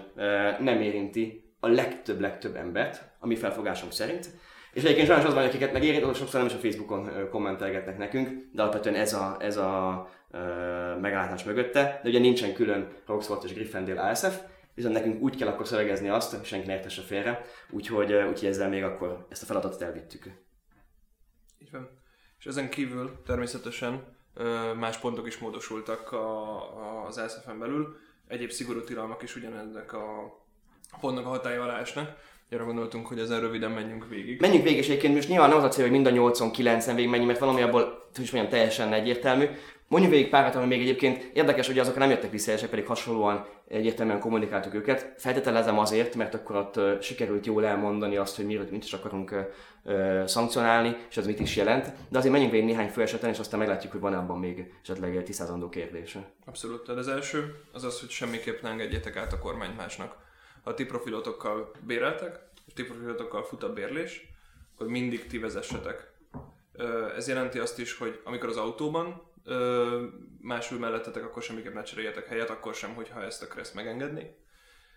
nem 0.60 0.82
érinti 0.82 1.54
a 1.60 1.68
legtöbb-legtöbb 1.68 2.56
embert, 2.56 3.04
a 3.20 3.28
mi 3.28 3.36
felfogásunk 3.36 3.92
szerint, 3.92 4.30
és 4.74 4.84
egyébként 4.84 5.08
sajnos 5.08 5.26
az 5.26 5.34
van, 5.34 5.46
akiket 5.46 5.74
megérint, 5.74 6.04
ott 6.04 6.16
sokszor 6.16 6.40
nem 6.40 6.50
is 6.50 6.56
a 6.56 6.60
Facebookon 6.60 7.30
kommentelgetnek 7.30 7.98
nekünk, 7.98 8.30
de 8.52 8.62
alapvetően 8.62 8.96
ez 8.96 9.14
a, 9.14 9.38
ez 9.40 9.58
a 9.58 10.08
e, 10.32 10.40
megállítás 11.02 11.44
mögötte, 11.44 12.00
de 12.04 12.10
ugye 12.10 12.20
nincsen 12.20 12.54
külön 12.54 12.88
Roxford 13.06 13.44
és 13.44 13.54
Gryffindor 13.54 13.98
ASF, 13.98 14.40
viszont 14.74 14.94
nekünk 14.94 15.22
úgy 15.22 15.36
kell 15.36 15.48
akkor 15.48 15.68
szövegezni 15.68 16.10
azt, 16.10 16.36
hogy 16.36 16.46
senki 16.46 16.68
ne 16.68 16.74
értesse 16.74 17.02
félre, 17.02 17.46
úgyhogy, 17.70 18.14
úgyhogy 18.14 18.50
ezzel 18.50 18.70
még 18.70 18.84
akkor 18.84 19.26
ezt 19.30 19.44
a 19.44 19.46
feladatot 19.46 19.82
elvittük. 19.82 20.24
Így 21.60 21.72
van. 21.72 21.90
És 22.40 22.46
ezen 22.46 22.70
kívül 22.70 23.22
természetesen 23.26 24.04
más 24.80 24.98
pontok 24.98 25.28
is 25.28 25.38
módosultak 25.38 26.16
az 27.08 27.18
ASF-en 27.18 27.60
belül, 27.60 27.98
egyéb 28.28 28.50
szigorú 28.50 28.84
tilalmak 28.84 29.24
is 29.24 29.36
ugyanennek 29.36 29.94
a 29.94 30.40
pontnak 31.00 31.26
a 31.26 31.30
hatája 31.30 31.64
alá 31.64 31.80
esnek. 31.80 32.16
Arra 32.52 32.66
gondoltunk, 32.66 33.08
hogy 33.08 33.20
ezen 33.20 33.40
röviden 33.40 33.72
menjünk 33.72 34.08
végig. 34.10 34.42
Menjünk 34.42 34.64
végig, 34.64 34.80
és 34.80 34.88
egyébként 34.88 35.14
most 35.14 35.28
nyilván 35.30 35.50
nem 35.50 35.58
az 35.58 35.64
a 35.64 35.68
cél, 35.68 35.84
hogy 35.84 35.92
mind 35.92 36.06
a 36.06 36.10
89-en 36.10 36.92
végig 36.96 37.10
menjünk, 37.10 37.28
mert 37.28 37.40
valami 37.40 37.62
abból, 37.62 38.10
hogy 38.16 38.24
is 38.24 38.32
mondjam, 38.32 38.54
teljesen 38.54 38.94
egyértelmű. 38.94 39.46
Mondjuk 39.88 40.12
végig 40.12 40.30
párat, 40.30 40.56
ami 40.56 40.66
még 40.66 40.82
egyébként 40.82 41.30
érdekes, 41.34 41.68
hogy 41.68 41.80
azok 41.80 41.98
nem 41.98 42.10
jöttek 42.10 42.32
vissza, 42.32 42.52
és 42.52 42.62
pedig 42.62 42.86
hasonlóan 42.86 43.46
egyértelműen 43.68 44.20
kommunikáltuk 44.20 44.74
őket. 44.74 45.14
Feltételezem 45.18 45.80
azért, 45.80 46.16
mert 46.16 46.34
akkor 46.34 46.56
ott 46.56 47.04
sikerült 47.04 47.46
jól 47.46 47.66
elmondani 47.66 48.18
azt, 48.18 48.36
hogy 48.36 48.46
miről, 48.46 48.68
mit 48.72 48.84
is 48.84 48.94
akarunk 48.94 49.48
uh, 49.84 50.26
szankcionálni, 50.26 50.96
és 51.10 51.18
ez 51.18 51.26
mit 51.26 51.40
is 51.40 51.56
jelent. 51.56 51.94
De 52.10 52.18
azért 52.18 52.32
menjünk 52.32 52.54
végig 52.54 52.68
néhány 52.68 52.90
fő 52.90 53.02
eseten, 53.02 53.30
és 53.30 53.40
aztán 53.40 53.60
meglátjuk, 53.60 53.92
hogy 53.92 54.02
van 54.02 54.14
abban 54.14 54.40
még 54.40 54.72
esetleg 54.84 55.24
tisztázandó 55.24 55.70
kérdése. 55.70 56.20
Abszolút. 56.46 56.84
Tehát 56.84 57.00
az 57.00 57.08
első 57.08 57.56
az 57.72 57.84
az, 57.84 58.00
hogy 58.00 58.10
semmiképp 58.10 58.62
ne 58.62 58.70
engedjétek 58.70 59.16
át 59.16 59.34
a 59.34 59.40
kormányt 59.40 59.78
másnak 59.78 60.16
ha 60.64 60.74
ti 60.74 60.86
profilotokkal 60.86 61.72
béreltek, 61.86 62.40
és 62.68 62.74
ti 62.74 62.84
profilotokkal 62.84 63.44
fut 63.44 63.64
a 63.64 63.74
bérlés, 63.74 64.28
akkor 64.74 64.88
mindig 64.88 65.28
ti 65.28 65.38
vezessetek. 65.38 66.12
Ez 67.16 67.28
jelenti 67.28 67.60
azt 67.60 67.80
is, 67.80 67.98
hogy 67.98 68.22
amikor 68.24 68.50
az 68.50 68.58
autóban 68.58 69.30
másul 70.42 70.80
mellettetek, 70.80 71.24
akkor 71.24 71.42
semmiképp 71.44 71.74
ne 71.74 71.84
cseréljetek 71.84 72.28
helyet, 72.28 72.50
akkor 72.50 72.74
sem, 72.74 72.94
hogyha 72.94 73.24
ezt 73.24 73.44
a 73.44 73.48
Kressz 73.48 73.72
megengedni. 73.74 74.36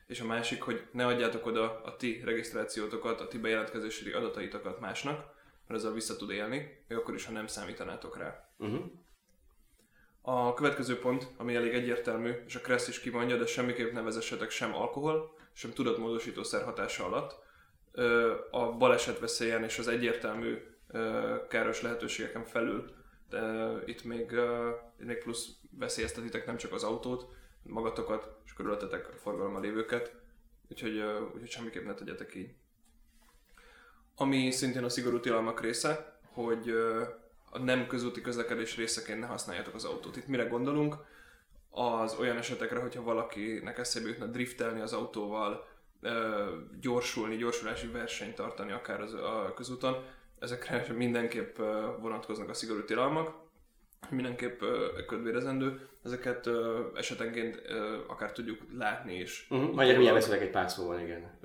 És 0.06 0.20
a 0.20 0.24
másik, 0.24 0.62
hogy 0.62 0.88
ne 0.92 1.06
adjátok 1.06 1.46
oda 1.46 1.80
a 1.84 1.96
ti 1.96 2.20
regisztrációtokat, 2.24 3.20
a 3.20 3.28
ti 3.28 3.38
bejelentkezési 3.38 4.12
adataitokat 4.12 4.80
másnak, 4.80 5.32
mert 5.66 5.80
ezzel 5.80 5.92
vissza 5.92 6.16
tud 6.16 6.30
élni, 6.30 6.84
még 6.88 6.98
akkor 6.98 7.14
is, 7.14 7.24
ha 7.24 7.32
nem 7.32 7.46
számítanátok 7.46 8.18
rá. 8.18 8.48
Uh-huh. 8.58 8.84
A 10.22 10.54
következő 10.54 10.98
pont, 10.98 11.28
ami 11.36 11.54
elég 11.54 11.74
egyértelmű, 11.74 12.32
és 12.46 12.54
a 12.54 12.60
Kressz 12.60 12.88
is 12.88 13.00
kimondja, 13.00 13.36
de 13.36 13.46
semmiképp 13.46 13.92
ne 13.92 14.02
vezessetek 14.02 14.50
sem 14.50 14.74
alkohol, 14.74 15.34
sem 15.54 15.72
tudatmódosítószer 15.72 16.64
hatása 16.64 17.04
alatt 17.04 17.42
a 18.50 18.72
baleset 18.72 19.18
veszélyen 19.18 19.64
és 19.64 19.78
az 19.78 19.88
egyértelmű 19.88 20.58
káros 21.48 21.82
lehetőségeken 21.82 22.44
felül. 22.44 22.94
De 23.28 23.72
itt 23.84 24.04
még, 24.04 24.34
még 24.96 25.18
plusz 25.18 25.48
veszélyeztetitek 25.70 26.46
nem 26.46 26.56
csak 26.56 26.72
az 26.72 26.82
autót, 26.82 27.26
magatokat 27.62 28.36
és 28.44 28.52
körülöttetek 28.52 29.08
a 29.08 29.16
forgalommal 29.16 29.60
lévőket, 29.60 30.14
úgyhogy, 30.68 30.98
úgyhogy 31.34 31.50
semmiképp 31.50 31.84
ne 31.84 31.94
tegyetek 31.94 32.34
így. 32.34 32.54
Ami 34.16 34.50
szintén 34.50 34.84
a 34.84 34.88
szigorú 34.88 35.20
tilalmak 35.20 35.60
része, 35.60 36.18
hogy 36.32 36.70
a 37.50 37.58
nem 37.58 37.86
közúti 37.86 38.20
közlekedés 38.20 38.76
részeként 38.76 39.20
ne 39.20 39.26
használjátok 39.26 39.74
az 39.74 39.84
autót. 39.84 40.16
Itt 40.16 40.26
mire 40.26 40.44
gondolunk? 40.44 40.96
Az 41.74 42.16
olyan 42.18 42.36
esetekre, 42.36 42.80
hogyha 42.80 43.02
valakinek 43.02 43.78
eszébe 43.78 44.08
jutna 44.08 44.26
driftelni 44.26 44.80
az 44.80 44.92
autóval, 44.92 45.66
gyorsulni, 46.80 47.36
gyorsulási 47.36 47.86
versenyt 47.86 48.34
tartani 48.34 48.72
akár 48.72 49.00
az, 49.00 49.12
a 49.12 49.52
közúton, 49.56 50.04
ezekre 50.38 50.86
mindenképp 50.96 51.56
vonatkoznak 52.00 52.48
a 52.48 52.54
szigorú 52.54 52.84
tilalmak, 52.84 53.34
mindenképp 54.10 54.60
ködvérezendő, 55.06 55.88
ezeket 56.04 56.48
esetenként 56.94 57.62
akár 58.06 58.32
tudjuk 58.32 58.60
látni 58.78 59.14
is. 59.14 59.46
Uh-huh. 59.50 59.74
Majd 59.74 59.96
milyen 59.96 60.14
beszélek 60.14 60.40
egy 60.40 60.50
pár 60.50 60.70
szóval, 60.70 61.00
igen. 61.00 61.38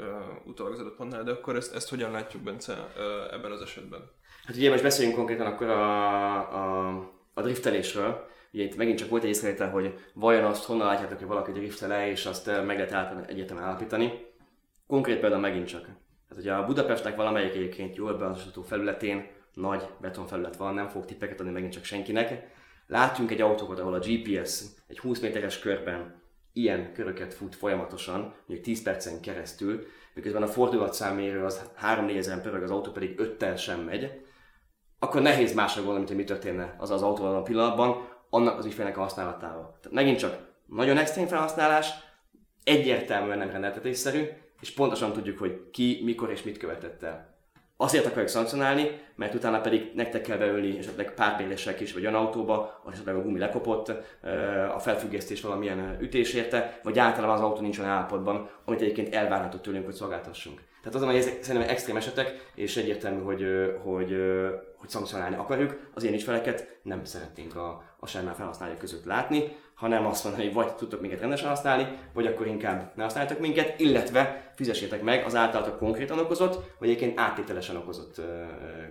Utólag 0.45 0.73
az 0.73 0.79
adott 0.79 0.95
pontnál, 0.95 1.23
de 1.23 1.31
akkor 1.31 1.55
ezt, 1.55 1.75
ezt 1.75 1.89
hogyan 1.89 2.11
látjuk, 2.11 2.43
Bence, 2.43 2.93
ebben 3.31 3.51
az 3.51 3.61
esetben? 3.61 4.11
Hát 4.45 4.55
ugye 4.55 4.69
most 4.69 4.83
beszéljünk 4.83 5.17
konkrétan 5.17 5.45
akkor 5.45 5.67
a, 5.67 6.35
a, 6.37 6.87
a 7.33 7.41
driftelésről. 7.41 8.27
Ugye 8.51 8.63
itt 8.63 8.75
megint 8.75 8.97
csak 8.97 9.09
volt 9.09 9.23
egy 9.23 9.29
észrevétel, 9.29 9.69
hogy 9.69 9.93
vajon 10.13 10.43
azt 10.43 10.63
honnan 10.63 10.87
látjátok, 10.87 11.17
hogy 11.17 11.27
valaki 11.27 11.51
driftele, 11.51 12.09
és 12.09 12.25
azt 12.25 12.45
meg 12.65 12.79
lehet 12.79 13.29
egyetemen 13.29 13.63
állapítani. 13.63 14.27
Konkrét 14.87 15.19
például 15.19 15.41
megint 15.41 15.67
csak. 15.67 15.81
Tehát 15.81 16.43
ugye 16.43 16.53
a 16.53 16.65
Budapestnek 16.65 17.15
valamelyik 17.15 17.53
egyébként 17.53 17.95
jól 17.95 18.13
beazonosítható 18.13 18.61
felületén 18.61 19.27
nagy 19.53 19.87
betonfelület 20.01 20.55
van, 20.55 20.73
nem 20.73 20.87
fog 20.87 21.05
tippeket 21.05 21.39
adni 21.39 21.51
megint 21.51 21.73
csak 21.73 21.83
senkinek. 21.83 22.47
Látjunk 22.87 23.31
egy 23.31 23.41
autókat, 23.41 23.79
ahol 23.79 23.93
a 23.93 23.99
GPS 23.99 24.61
egy 24.87 24.99
20 24.99 25.19
méteres 25.19 25.59
körben 25.59 26.21
ilyen 26.53 26.93
köröket 26.93 27.33
fut 27.33 27.55
folyamatosan, 27.55 28.19
mondjuk 28.19 28.61
10 28.61 28.83
percen 28.83 29.21
keresztül, 29.21 29.85
miközben 30.13 30.43
a 30.43 30.47
fordulatszámérő 30.47 31.43
az 31.43 31.69
3-4 31.83 32.17
ezer 32.17 32.41
pörög, 32.41 32.63
az 32.63 32.71
autó 32.71 32.91
pedig 32.91 33.19
5 33.19 33.57
sem 33.57 33.79
megy, 33.79 34.21
akkor 34.99 35.21
nehéz 35.21 35.53
másra 35.53 35.81
gondolni, 35.81 36.07
hogy 36.07 36.15
mi 36.15 36.23
történne 36.23 36.75
az 36.77 36.89
az 36.91 37.01
autóval 37.01 37.35
a 37.35 37.41
pillanatban, 37.41 38.07
annak 38.29 38.57
az 38.57 38.65
ügyfélnek 38.65 38.97
a 38.97 39.01
használatával. 39.01 39.77
Tehát 39.81 39.97
megint 39.97 40.19
csak 40.19 40.37
nagyon 40.65 40.97
extrém 40.97 41.27
felhasználás, 41.27 41.89
egyértelműen 42.63 43.37
nem 43.37 43.51
rendeltetésszerű, 43.51 44.23
és 44.61 44.73
pontosan 44.73 45.13
tudjuk, 45.13 45.37
hogy 45.37 45.69
ki, 45.71 46.01
mikor 46.03 46.31
és 46.31 46.43
mit 46.43 46.57
követett 46.57 47.03
el. 47.03 47.37
Azért 47.77 48.05
akarjuk 48.05 48.27
szankcionálni, 48.27 49.01
mert 49.15 49.33
utána 49.33 49.61
pedig 49.61 49.91
nektek 49.95 50.21
kell 50.21 50.37
beülni 50.37 50.77
esetleg 50.77 51.13
pár 51.13 51.55
is, 51.79 51.93
vagy 51.93 52.01
olyan 52.01 52.15
autóba, 52.15 52.81
vagy 52.83 52.93
esetleg 52.93 53.15
a 53.15 53.21
gumi 53.21 53.39
lekopott, 53.39 53.87
a 54.75 54.79
felfüggesztés 54.79 55.41
valamilyen 55.41 55.97
ütés 56.01 56.33
érte, 56.33 56.79
vagy 56.83 56.99
általában 56.99 57.35
az 57.35 57.41
autó 57.41 57.61
nincs 57.61 57.79
olyan 57.79 57.91
állapotban, 57.91 58.49
amit 58.65 58.81
egyébként 58.81 59.13
elvárható 59.13 59.57
tőlünk, 59.57 59.85
hogy 59.85 59.93
szolgáltassunk. 59.93 60.61
Tehát 60.81 60.95
azon, 60.95 61.07
hogy 61.07 61.17
ezek 61.17 61.43
szerintem 61.43 61.69
extrém 61.69 61.97
esetek, 61.97 62.51
és 62.55 62.77
egyértelmű, 62.77 63.21
hogy, 63.21 63.45
hogy, 63.83 64.15
hogy 64.77 64.89
szankcionálni 64.89 65.35
akarjuk, 65.35 65.79
az 65.93 66.03
ilyen 66.03 66.15
ügyfeleket 66.15 66.79
nem 66.83 67.03
szeretnénk 67.03 67.55
a, 67.55 67.83
a 67.99 68.07
semmel 68.07 68.35
felhasználók 68.35 68.77
között 68.77 69.05
látni, 69.05 69.55
hanem 69.79 70.05
azt 70.05 70.23
mondani, 70.23 70.45
hogy 70.45 70.53
vagy 70.53 70.75
tudtok 70.75 71.01
minket 71.01 71.19
rendesen 71.19 71.49
használni, 71.49 71.87
vagy 72.13 72.25
akkor 72.25 72.47
inkább 72.47 72.91
ne 72.95 73.03
használjátok 73.03 73.39
minket, 73.39 73.79
illetve 73.79 74.51
fizessétek 74.55 75.01
meg 75.01 75.25
az 75.25 75.35
általatok 75.35 75.77
konkrétan 75.77 76.19
okozott, 76.19 76.63
vagy 76.79 76.89
egyébként 76.89 77.19
áttételesen 77.19 77.75
okozott 77.75 78.21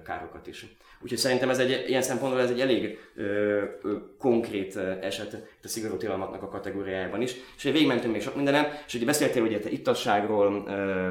károkat 0.05 0.47
is. 0.47 0.67
Úgyhogy 1.03 1.19
szerintem 1.19 1.51
ez 1.51 1.59
egy, 1.59 1.85
ilyen 1.89 2.03
szempontból 2.03 2.41
ez 2.41 2.51
egy 2.51 2.61
elég 2.61 2.99
ö, 3.17 3.23
ö, 3.83 3.97
konkrét 4.19 4.77
eset 5.01 5.33
itt 5.33 5.65
a 5.65 5.69
szigorú 5.69 5.97
tilalmaknak 5.97 6.43
a 6.43 6.49
kategóriájában 6.49 7.23
is. 7.23 7.35
És 7.57 7.63
végigmentünk 7.63 8.13
még 8.13 8.23
sok 8.23 8.35
mindenen, 8.35 8.67
és 8.87 8.95
ugye 8.95 9.05
beszéltél 9.05 9.43
ugye 9.43 9.59
te 9.59 9.71
ittasságról, 9.71 10.65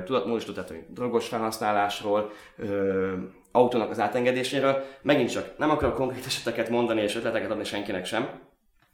tudatmódosító, 0.06 0.54
tehát 0.54 0.94
drogos 0.94 1.28
felhasználásról, 1.28 2.32
ö, 2.58 3.14
autónak 3.58 3.90
az 3.90 4.00
átengedéséről. 4.00 4.84
Megint 5.02 5.32
csak 5.32 5.58
nem 5.58 5.70
akarok 5.70 5.96
konkrét 5.96 6.26
eseteket 6.26 6.70
mondani 6.70 7.02
és 7.02 7.16
ötleteket 7.16 7.52
adni 7.52 7.64
senkinek 7.64 8.06
sem. 8.06 8.40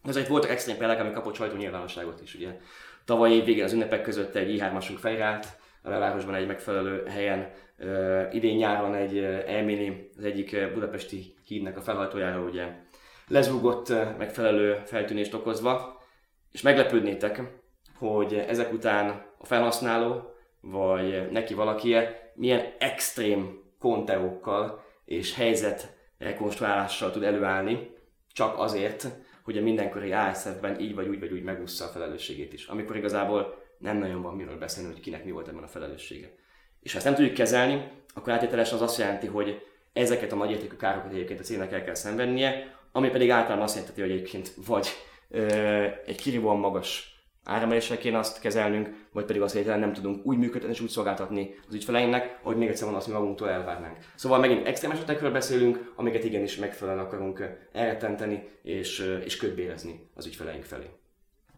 Ezért 0.04 0.28
voltak 0.28 0.50
extrém 0.50 0.78
példák, 0.78 1.00
ami 1.00 1.12
kapott 1.12 1.36
sajtó 1.36 1.56
nyilvánosságot 1.56 2.22
is. 2.22 2.36
Ugye. 2.36 2.58
Tavaly 3.06 3.32
év 3.32 3.46
végén 3.46 3.64
az 3.64 3.74
ünnepek 3.74 4.02
között 4.02 4.36
egy 4.36 4.60
i3-asunk 4.60 4.98
fejrált, 5.00 5.48
a 5.82 5.90
belvárosban 5.90 6.36
egy 6.36 6.48
megfelelő 6.48 7.06
helyen, 7.08 7.52
uh, 7.80 8.24
idén 8.32 8.56
nyáron 8.56 8.96
egy 8.96 9.18
uh, 9.18 10.10
az 10.18 10.24
egyik 10.24 10.74
budapesti 10.74 11.36
hídnek 11.46 11.78
a 11.78 11.82
felhajtójára 11.82 12.40
ugye 12.40 12.68
lezúgott 13.28 13.90
uh, 13.90 14.18
megfelelő 14.18 14.82
feltűnést 14.86 15.34
okozva, 15.34 16.02
és 16.52 16.62
meglepődnétek, 16.62 17.42
hogy 17.98 18.34
ezek 18.34 18.74
után 18.74 19.26
a 19.38 19.46
felhasználó, 19.46 20.34
vagy 20.62 21.32
neki 21.32 21.54
valakie 21.54 22.32
milyen 22.36 22.66
extrém 22.80 23.63
konteókkal 23.84 24.84
és 25.06 25.36
helyzet 25.36 25.98
rekonstruálással 26.18 27.12
tud 27.12 27.24
előállni, 27.24 27.90
csak 28.34 28.60
azért, 28.60 29.08
hogy 29.44 29.58
a 29.58 29.62
mindenkori 29.62 30.12
ASF-ben 30.12 30.80
így 30.80 30.96
vagy 30.96 31.08
úgy 31.08 31.20
vagy 31.20 31.32
úgy 31.32 31.44
megúszza 31.44 31.86
a 31.86 31.88
felelősségét 31.88 32.54
is. 32.54 32.66
Amikor 32.66 32.96
igazából 32.96 33.64
nem 33.78 33.98
nagyon 33.98 34.22
van 34.22 34.36
miről 34.36 34.58
beszélni, 34.58 34.92
hogy 34.92 35.00
kinek 35.00 35.26
mi 35.26 35.32
volt 35.32 35.48
ebben 35.48 35.64
a 35.64 35.68
felelőssége. 35.68 36.36
És 36.82 36.92
ha 36.92 36.98
ezt 36.98 37.06
nem 37.06 37.16
tudjuk 37.16 37.34
kezelni, 37.34 37.92
akkor 38.14 38.34
áttételesen 38.34 38.76
az 38.76 38.82
azt 38.82 38.98
jelenti, 38.98 39.28
hogy 39.28 39.62
ezeket 39.94 40.32
a 40.32 40.36
nagyértékű 40.36 40.76
károkat 40.76 41.12
egyébként 41.12 41.40
a 41.40 41.44
cégnek 41.44 41.72
el 41.72 41.84
kell 41.84 41.96
szenvednie, 41.96 42.78
ami 42.92 43.10
pedig 43.10 43.30
általában 43.30 43.64
azt 43.64 43.76
jelenti, 43.76 44.02
hogy 44.02 44.12
egyébként 44.12 44.52
vagy 44.66 44.88
ö, 45.30 45.42
egy 46.06 46.22
kirívóan 46.22 46.58
magas 46.58 47.13
áremeléssel 47.44 47.98
kéne 47.98 48.18
azt 48.18 48.40
kezelnünk, 48.40 48.90
vagy 49.12 49.26
pedig 49.26 49.42
azt, 49.42 49.56
hogy 49.56 49.66
nem 49.66 49.94
tudunk 49.94 50.26
úgy 50.26 50.38
működni 50.38 50.70
és 50.70 50.80
úgy 50.80 50.90
szolgáltatni 50.90 51.56
az 51.68 51.74
ügyfeleinknek, 51.74 52.40
hogy 52.42 52.58
még 52.58 52.70
egyszer 52.70 52.88
van 52.88 52.96
azt, 52.96 53.08
mi 53.08 53.14
magunktól 53.14 53.50
elvárnánk. 53.50 53.98
Szóval 54.16 54.40
megint 54.40 54.68
extrém 54.68 54.92
esetekről 54.92 55.32
beszélünk, 55.32 55.92
amiket 55.96 56.24
igenis 56.24 56.56
megfelelően 56.56 57.06
akarunk 57.06 57.44
elrettenteni 57.72 58.50
és, 58.62 59.20
és 59.24 59.38
ködbérezni 59.38 60.10
az 60.14 60.26
ügyfeleink 60.26 60.64
felé. 60.64 60.90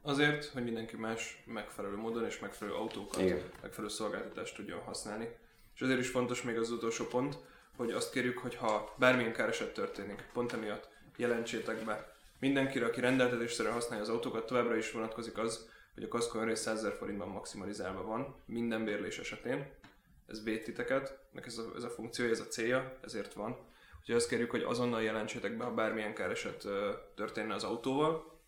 Azért, 0.02 0.46
hogy 0.46 0.64
mindenki 0.64 0.96
más 0.96 1.44
megfelelő 1.46 1.96
módon 1.96 2.26
és 2.26 2.40
megfelelő 2.40 2.78
autókat, 2.78 3.22
Igen. 3.22 3.42
megfelelő 3.62 3.94
szolgáltatást 3.94 4.56
tudjon 4.56 4.80
használni. 4.80 5.28
És 5.76 5.82
azért 5.82 6.00
is 6.00 6.10
fontos 6.10 6.42
még 6.42 6.58
az 6.58 6.72
utolsó 6.72 7.06
pont, 7.06 7.38
hogy 7.78 7.92
azt 7.92 8.12
kérjük, 8.12 8.38
hogy 8.38 8.56
ha 8.56 8.94
bármilyen 8.98 9.34
káreset 9.34 9.74
történik, 9.74 10.30
pont 10.34 10.54
emiatt 10.54 10.90
jelentsétek 11.18 11.86
be. 11.86 12.15
Mindenkire, 12.46 12.86
aki 12.86 13.00
rendeltetésre 13.00 13.72
használja 13.72 14.04
az 14.04 14.10
autókat, 14.10 14.46
továbbra 14.46 14.76
is 14.76 14.92
vonatkozik 14.92 15.38
az, 15.38 15.70
hogy 15.94 16.04
a 16.04 16.08
kaszkó 16.08 16.40
önrész 16.40 16.60
100 16.60 16.82
000 16.82 16.96
forintban 16.96 17.28
maximalizálva 17.28 18.04
van 18.04 18.36
minden 18.46 18.86
bérlés 18.86 19.20
esetén. 19.20 19.74
Ez 20.28 20.44
véd 20.44 20.64
titeket, 20.64 21.20
ez 21.34 21.58
a, 21.58 21.64
ez 21.76 21.84
a 21.84 21.90
funkciója, 21.90 22.32
ez 22.32 22.40
a 22.40 22.48
célja, 22.48 22.98
ezért 23.02 23.34
van. 23.34 23.58
Úgyhogy 24.00 24.16
azt 24.16 24.28
kérjük, 24.28 24.52
hogy 24.52 24.62
azonnal 24.62 25.02
jelentsétek 25.02 25.58
be, 25.58 25.64
ha 25.64 25.74
bármilyen 25.74 26.14
káreset 26.14 26.68
történne 27.16 27.54
az 27.54 27.64
autóval. 27.64 28.40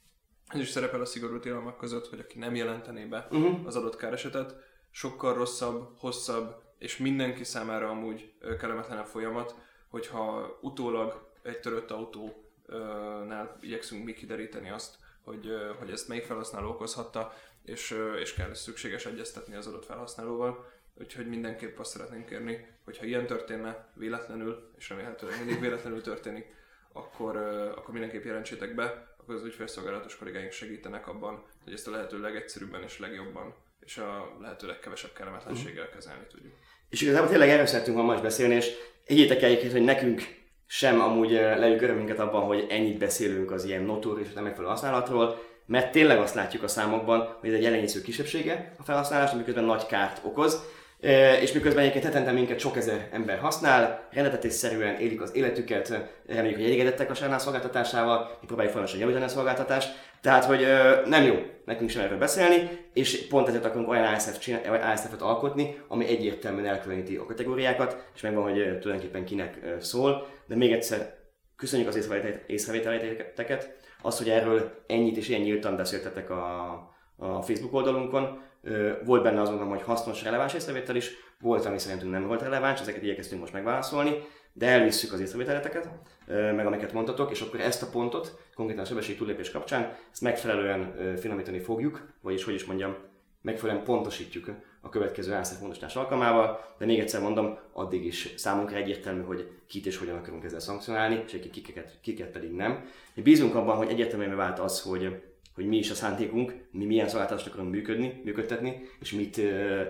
Ez 0.47 0.59
is 0.59 0.69
szerepel 0.69 1.01
a 1.01 1.05
szigorú 1.05 1.39
tilalmak 1.39 1.77
között, 1.77 2.07
hogy 2.07 2.19
aki 2.19 2.39
nem 2.39 2.55
jelentené 2.55 3.05
be 3.05 3.27
uh-huh. 3.31 3.65
az 3.65 3.75
adott 3.75 3.95
káresetet, 3.95 4.55
sokkal 4.91 5.33
rosszabb, 5.33 5.97
hosszabb 5.97 6.55
és 6.77 6.97
mindenki 6.97 7.43
számára 7.43 7.89
amúgy 7.89 8.33
kellemetlenebb 8.59 9.05
folyamat, 9.05 9.55
hogyha 9.89 10.57
utólag 10.61 11.31
egy 11.43 11.59
törött 11.59 11.91
autónál 12.67 13.57
igyekszünk 13.61 14.05
mi 14.05 14.13
kideríteni 14.13 14.69
azt, 14.69 14.95
hogy, 15.23 15.51
hogy 15.79 15.91
ezt 15.91 16.07
melyik 16.07 16.23
felhasználó 16.23 16.69
okozhatta, 16.69 17.33
és, 17.65 17.97
és 18.19 18.33
kell 18.33 18.53
szükséges 18.53 19.05
egyeztetni 19.05 19.55
az 19.55 19.67
adott 19.67 19.85
felhasználóval. 19.85 20.75
Úgyhogy 20.99 21.27
mindenképp 21.27 21.79
azt 21.79 21.91
szeretnénk 21.91 22.25
kérni, 22.25 22.67
hogy 22.83 22.97
ha 22.97 23.05
ilyen 23.05 23.25
történne 23.25 23.87
véletlenül, 23.93 24.71
és 24.77 24.89
remélhetőleg 24.89 25.37
mindig 25.37 25.59
véletlenül 25.59 26.01
történik, 26.01 26.55
akkor, 26.93 27.35
akkor 27.75 27.91
mindenképp 27.91 28.23
jelentsétek 28.23 28.75
be, 28.75 29.15
akkor 29.17 29.35
az 29.35 29.43
ügyfélszolgálatos 29.43 30.17
kollégáink 30.17 30.51
segítenek 30.51 31.07
abban, 31.07 31.45
hogy 31.63 31.73
ezt 31.73 31.87
a 31.87 31.91
lehető 31.91 32.19
legegyszerűbben 32.19 32.83
és 32.83 32.99
legjobban 32.99 33.55
és 33.79 33.97
a 33.97 34.37
lehető 34.41 34.67
legkevesebb 34.67 35.13
kellemetlenséggel 35.13 35.89
kezelni 35.89 36.23
tudjuk. 36.29 36.53
És 36.89 37.01
igazából 37.01 37.29
tényleg 37.29 37.49
erről 37.49 37.65
szeretünk 37.65 37.97
ma 37.97 38.03
most 38.03 38.21
beszélni, 38.21 38.55
és 38.55 38.71
higgyétek 39.05 39.41
el 39.41 39.71
hogy 39.71 39.81
nekünk 39.81 40.21
sem 40.67 41.01
amúgy 41.01 41.31
lejük 41.31 41.81
örömünket 41.81 42.19
abban, 42.19 42.43
hogy 42.43 42.65
ennyit 42.69 42.97
beszélünk 42.97 43.51
az 43.51 43.65
ilyen 43.65 43.83
notór 43.83 44.19
és 44.19 44.33
nem 44.33 44.43
megfelelő 44.43 44.73
használatról, 44.73 45.39
mert 45.65 45.91
tényleg 45.91 46.19
azt 46.19 46.35
látjuk 46.35 46.63
a 46.63 46.67
számokban, 46.67 47.37
hogy 47.39 47.49
ez 47.49 47.55
egy 47.55 47.65
elenyésző 47.65 48.01
kisebbsége 48.01 48.73
a 48.77 48.83
felhasználás, 48.83 49.31
amiközben 49.31 49.63
nagy 49.63 49.85
kárt 49.85 50.21
okoz, 50.23 50.63
és 51.41 51.51
miközben 51.51 51.81
egyébként 51.81 52.05
hetente 52.05 52.31
minket 52.31 52.59
sok 52.59 52.77
ezer 52.77 53.07
ember 53.11 53.39
használ, 53.39 54.07
rendetetésszerűen 54.11 54.95
élik 54.95 55.21
az 55.21 55.35
életüket, 55.35 56.09
reméljük, 56.27 56.55
hogy 56.55 56.65
elégedettek 56.65 57.09
a 57.09 57.13
Sárnál 57.13 57.39
szolgáltatásával, 57.39 58.37
mi 58.41 58.45
próbáljuk 58.45 58.73
folyamatosan 58.73 58.99
javítani 58.99 59.25
a 59.25 59.35
szolgáltatást, 59.35 59.89
tehát, 60.21 60.45
hogy 60.45 60.67
nem 61.05 61.23
jó 61.23 61.35
nekünk 61.65 61.89
sem 61.89 62.03
erről 62.03 62.17
beszélni, 62.17 62.69
és 62.93 63.27
pont 63.27 63.47
ezért 63.47 63.65
akarunk 63.65 63.89
olyan 63.89 64.13
ASF-et 64.13 65.21
alkotni, 65.21 65.77
ami 65.87 66.07
egyértelműen 66.07 66.65
elkülöníti 66.65 67.15
a 67.15 67.25
kategóriákat, 67.25 68.09
és 68.15 68.21
megvan, 68.21 68.43
hogy 68.43 68.79
tulajdonképpen 68.79 69.25
kinek 69.25 69.59
szól. 69.79 70.27
De 70.47 70.55
még 70.55 70.71
egyszer 70.71 71.15
köszönjük 71.55 71.87
az 71.87 72.09
észrevételeteket, 72.47 73.75
az, 74.01 74.17
hogy 74.17 74.29
erről 74.29 74.83
ennyit 74.87 75.17
és 75.17 75.29
ilyen 75.29 75.41
nyíltan 75.41 75.75
beszéltetek 75.75 76.29
a, 76.29 76.71
a 77.17 77.41
Facebook 77.41 77.73
oldalunkon. 77.73 78.41
Volt 79.05 79.23
benne 79.23 79.41
azon, 79.41 79.67
hogy 79.67 79.81
hasznos, 79.81 80.23
releváns 80.23 80.53
észrevétel 80.53 80.95
is, 80.95 81.11
volt, 81.39 81.65
ami 81.65 81.79
szerintünk 81.79 82.11
nem 82.11 82.27
volt 82.27 82.41
releváns, 82.41 82.79
ezeket 82.79 83.03
igyekeztünk 83.03 83.41
most 83.41 83.53
megválaszolni 83.53 84.17
de 84.57 84.67
elvisszük 84.67 85.13
az 85.13 85.19
észrevételeteket, 85.19 85.89
meg 86.27 86.65
amiket 86.65 86.93
mondtatok, 86.93 87.31
és 87.31 87.41
akkor 87.41 87.59
ezt 87.59 87.83
a 87.83 87.89
pontot, 87.89 88.39
konkrétan 88.55 88.83
a 88.83 88.87
sebesség 88.87 89.17
túllépés 89.17 89.51
kapcsán, 89.51 89.95
ezt 90.11 90.21
megfelelően 90.21 90.95
finomítani 91.17 91.59
fogjuk, 91.59 92.13
vagyis 92.21 92.43
hogy 92.43 92.53
is 92.53 92.65
mondjam, 92.65 92.95
megfelelően 93.41 93.83
pontosítjuk 93.83 94.51
a 94.81 94.89
következő 94.89 95.33
ASZF 95.33 95.59
módosítás 95.59 95.95
alkalmával, 95.95 96.59
de 96.77 96.85
még 96.85 96.99
egyszer 96.99 97.21
mondom, 97.21 97.57
addig 97.73 98.05
is 98.05 98.33
számunkra 98.37 98.77
egyértelmű, 98.77 99.21
hogy 99.21 99.49
kit 99.67 99.85
és 99.85 99.97
hogyan 99.97 100.17
akarunk 100.17 100.43
ezzel 100.43 100.59
szankcionálni, 100.59 101.23
és 101.27 101.39
kiket, 101.51 101.99
kiket 102.01 102.29
pedig 102.29 102.51
nem. 102.51 102.85
Mi 103.13 103.21
bízunk 103.21 103.55
abban, 103.55 103.75
hogy 103.75 103.89
egyértelműen 103.89 104.35
vált 104.35 104.59
az, 104.59 104.81
hogy 104.81 105.21
hogy 105.57 105.67
mi 105.67 105.77
is 105.77 105.89
a 105.89 105.93
szándékunk, 105.93 106.53
mi 106.71 106.85
milyen 106.85 107.09
szolgáltatást 107.09 107.47
akarunk 107.47 107.71
működni, 107.71 108.21
működtetni, 108.23 108.89
és 108.99 109.11
mit, 109.11 109.41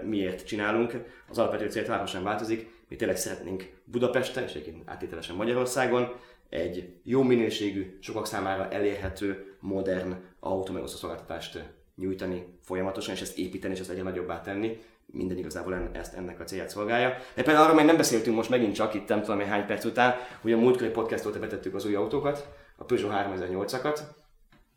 miért 0.04 0.46
csinálunk. 0.46 0.94
Az 1.30 1.38
alapvető 1.38 1.70
cél 1.70 2.06
sem 2.06 2.24
változik, 2.24 2.70
mi 2.88 2.96
tényleg 2.96 3.18
szeretnénk 3.18 3.70
Budapesten, 3.84 4.44
és 4.44 4.52
egyébként 4.52 4.82
áttételesen 4.86 5.36
Magyarországon 5.36 6.16
egy 6.50 6.90
jó 7.04 7.24
minőségű, 7.24 7.98
sokak 8.00 8.28
számára 8.28 8.70
elérhető, 8.70 9.56
modern 9.60 10.16
autómegosztó 10.40 10.98
szolgáltatást 10.98 11.64
nyújtani 11.96 12.46
folyamatosan, 12.62 13.14
és 13.14 13.22
ezt 13.22 13.38
építeni, 13.38 13.74
és 13.74 13.80
ezt 13.80 13.90
egyre 13.90 14.04
nagyobbá 14.04 14.42
tenni. 14.42 14.80
Minden 15.06 15.38
igazából 15.38 15.90
ezt 15.94 16.14
ennek 16.14 16.40
a 16.40 16.44
célját 16.44 16.70
szolgálja. 16.70 17.10
De 17.36 17.44
például 17.44 17.64
arról 17.64 17.76
még 17.76 17.86
nem 17.86 17.98
beszéltünk 17.98 18.36
most 18.36 18.50
megint 18.50 18.76
csak 18.76 18.94
itt, 18.94 19.08
nem 19.08 19.22
tudom 19.22 19.40
hány 19.40 19.66
perc 19.66 19.86
után, 19.86 20.16
hogy 20.42 20.52
a 20.52 20.58
múltkori 20.58 20.90
podcast 20.90 21.26
óta 21.26 21.40
betettük 21.40 21.76
az 21.76 21.86
új 21.86 21.96
autókat, 21.96 22.50
a 22.76 22.84
Peugeot 22.84 23.14
3008-akat, 23.14 24.00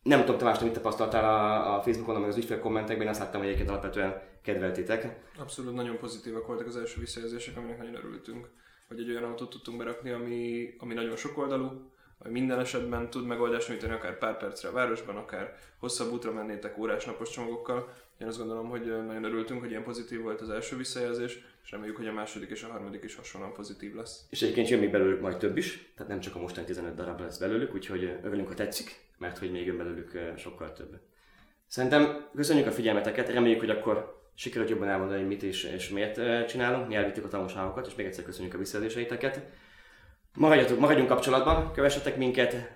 nem 0.02 0.20
tudom, 0.20 0.38
Tamás, 0.38 0.58
te 0.58 0.64
mit 0.64 0.72
tapasztaltál 0.72 1.24
a, 1.24 1.76
a 1.76 1.82
Facebookon, 1.82 2.20
meg 2.20 2.28
az 2.28 2.36
ügyfél 2.36 2.60
kommentekben, 2.60 3.04
én 3.04 3.12
azt 3.12 3.20
láttam, 3.20 3.40
hogy 3.40 3.48
egyébként 3.48 3.70
alapvetően 3.70 4.22
kedveltétek. 4.42 5.20
Abszolút 5.38 5.74
nagyon 5.74 5.98
pozitívak 5.98 6.46
voltak 6.46 6.66
az 6.66 6.76
első 6.76 7.00
visszajelzések, 7.00 7.56
aminek 7.56 7.78
nagyon 7.78 7.94
örültünk, 7.94 8.50
hogy 8.88 9.00
egy 9.00 9.10
olyan 9.10 9.22
autót 9.22 9.50
tudtunk 9.50 9.78
berakni, 9.78 10.10
ami, 10.10 10.68
ami 10.78 10.94
nagyon 10.94 11.16
sokoldalú, 11.16 11.90
ami 12.18 12.32
minden 12.32 12.58
esetben 12.58 13.10
tud 13.10 13.26
megoldást 13.26 13.68
nyújtani, 13.68 13.92
akár 13.92 14.18
pár 14.18 14.36
percre 14.36 14.68
a 14.68 14.72
városban, 14.72 15.16
akár 15.16 15.56
hosszabb 15.78 16.12
útra 16.12 16.32
mennétek 16.32 16.78
órás 16.78 17.04
napos 17.04 17.30
csomagokkal. 17.30 17.92
Én 18.18 18.26
azt 18.26 18.38
gondolom, 18.38 18.68
hogy 18.68 19.04
nagyon 19.06 19.24
örültünk, 19.24 19.60
hogy 19.60 19.70
ilyen 19.70 19.82
pozitív 19.82 20.22
volt 20.22 20.40
az 20.40 20.50
első 20.50 20.76
visszajelzés, 20.76 21.49
és 21.64 21.70
reméljük, 21.70 21.96
hogy 21.96 22.06
a 22.06 22.12
második 22.12 22.50
és 22.50 22.62
a 22.62 22.70
harmadik 22.70 23.04
is 23.04 23.14
hasonlóan 23.14 23.52
pozitív 23.52 23.94
lesz. 23.94 24.26
És 24.30 24.42
egyébként 24.42 24.68
jön 24.68 24.80
még 24.80 24.90
belőlük 24.90 25.20
majd 25.20 25.36
több 25.36 25.56
is, 25.56 25.92
tehát 25.96 26.12
nem 26.12 26.20
csak 26.20 26.34
a 26.34 26.38
mostani 26.38 26.66
15 26.66 26.94
darab 26.94 27.20
lesz 27.20 27.38
belőlük, 27.38 27.74
úgyhogy 27.74 28.16
örülünk, 28.22 28.48
ha 28.48 28.54
tetszik, 28.54 29.00
mert 29.18 29.38
hogy 29.38 29.50
még 29.50 29.66
jön 29.66 29.76
belőlük 29.76 30.18
sokkal 30.36 30.72
több. 30.72 31.00
Szerintem 31.66 32.28
köszönjük 32.34 32.66
a 32.66 32.72
figyelmeteket, 32.72 33.28
reméljük, 33.28 33.60
hogy 33.60 33.70
akkor 33.70 34.18
sikerült 34.34 34.70
jobban 34.70 34.88
elmondani, 34.88 35.22
mit 35.22 35.42
is 35.42 35.64
és 35.64 35.88
miért 35.88 36.48
csinálunk, 36.48 36.88
mi 36.88 36.94
elvittük 36.94 37.24
a 37.24 37.28
tanulságokat, 37.28 37.86
és 37.86 37.94
még 37.94 38.06
egyszer 38.06 38.24
köszönjük 38.24 38.54
a 38.54 38.58
visszajelzéseiteket. 38.58 39.40
Maradjatok, 40.34 40.78
maradjunk 40.78 41.08
kapcsolatban, 41.08 41.72
kövessetek 41.72 42.16
minket, 42.16 42.70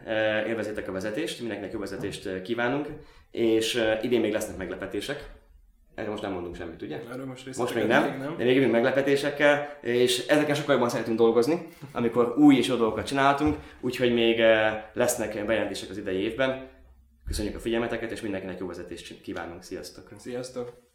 élvezétek 0.46 0.88
a 0.88 0.92
vezetést, 0.92 1.38
mindenkinek 1.38 1.72
jó 1.72 1.78
vezetést 1.78 2.42
kívánunk, 2.42 2.88
és 3.30 3.82
idén 4.02 4.20
még 4.20 4.32
lesznek 4.32 4.56
meglepetések. 4.56 5.30
Erről 5.94 6.10
most 6.10 6.22
nem 6.22 6.32
mondunk 6.32 6.56
semmit, 6.56 6.82
ugye? 6.82 7.00
Erről 7.12 7.26
most, 7.26 7.56
most 7.56 7.74
még 7.74 7.86
nem, 7.86 8.10
még 8.10 8.18
nem, 8.18 8.36
de 8.36 8.44
még 8.44 8.54
jövünk 8.54 8.72
meglepetésekkel, 8.72 9.78
és 9.80 10.26
ezeken 10.26 10.54
sokkal 10.54 10.74
jobban 10.74 10.88
szeretünk 10.88 11.18
dolgozni, 11.18 11.68
amikor 11.92 12.34
új 12.38 12.56
és 12.56 12.66
jó 12.66 12.76
dolgokat 12.76 13.06
csináltunk, 13.06 13.56
úgyhogy 13.80 14.12
még 14.12 14.40
lesznek 14.92 15.46
bejelentések 15.46 15.90
az 15.90 15.98
idei 15.98 16.16
évben. 16.16 16.68
Köszönjük 17.26 17.54
a 17.54 17.58
figyelmeteket, 17.58 18.10
és 18.10 18.20
mindenkinek 18.20 18.58
jó 18.58 18.66
vezetést 18.66 19.20
kívánunk. 19.20 19.62
Sziasztok! 19.62 20.08
Sziasztok! 20.16 20.93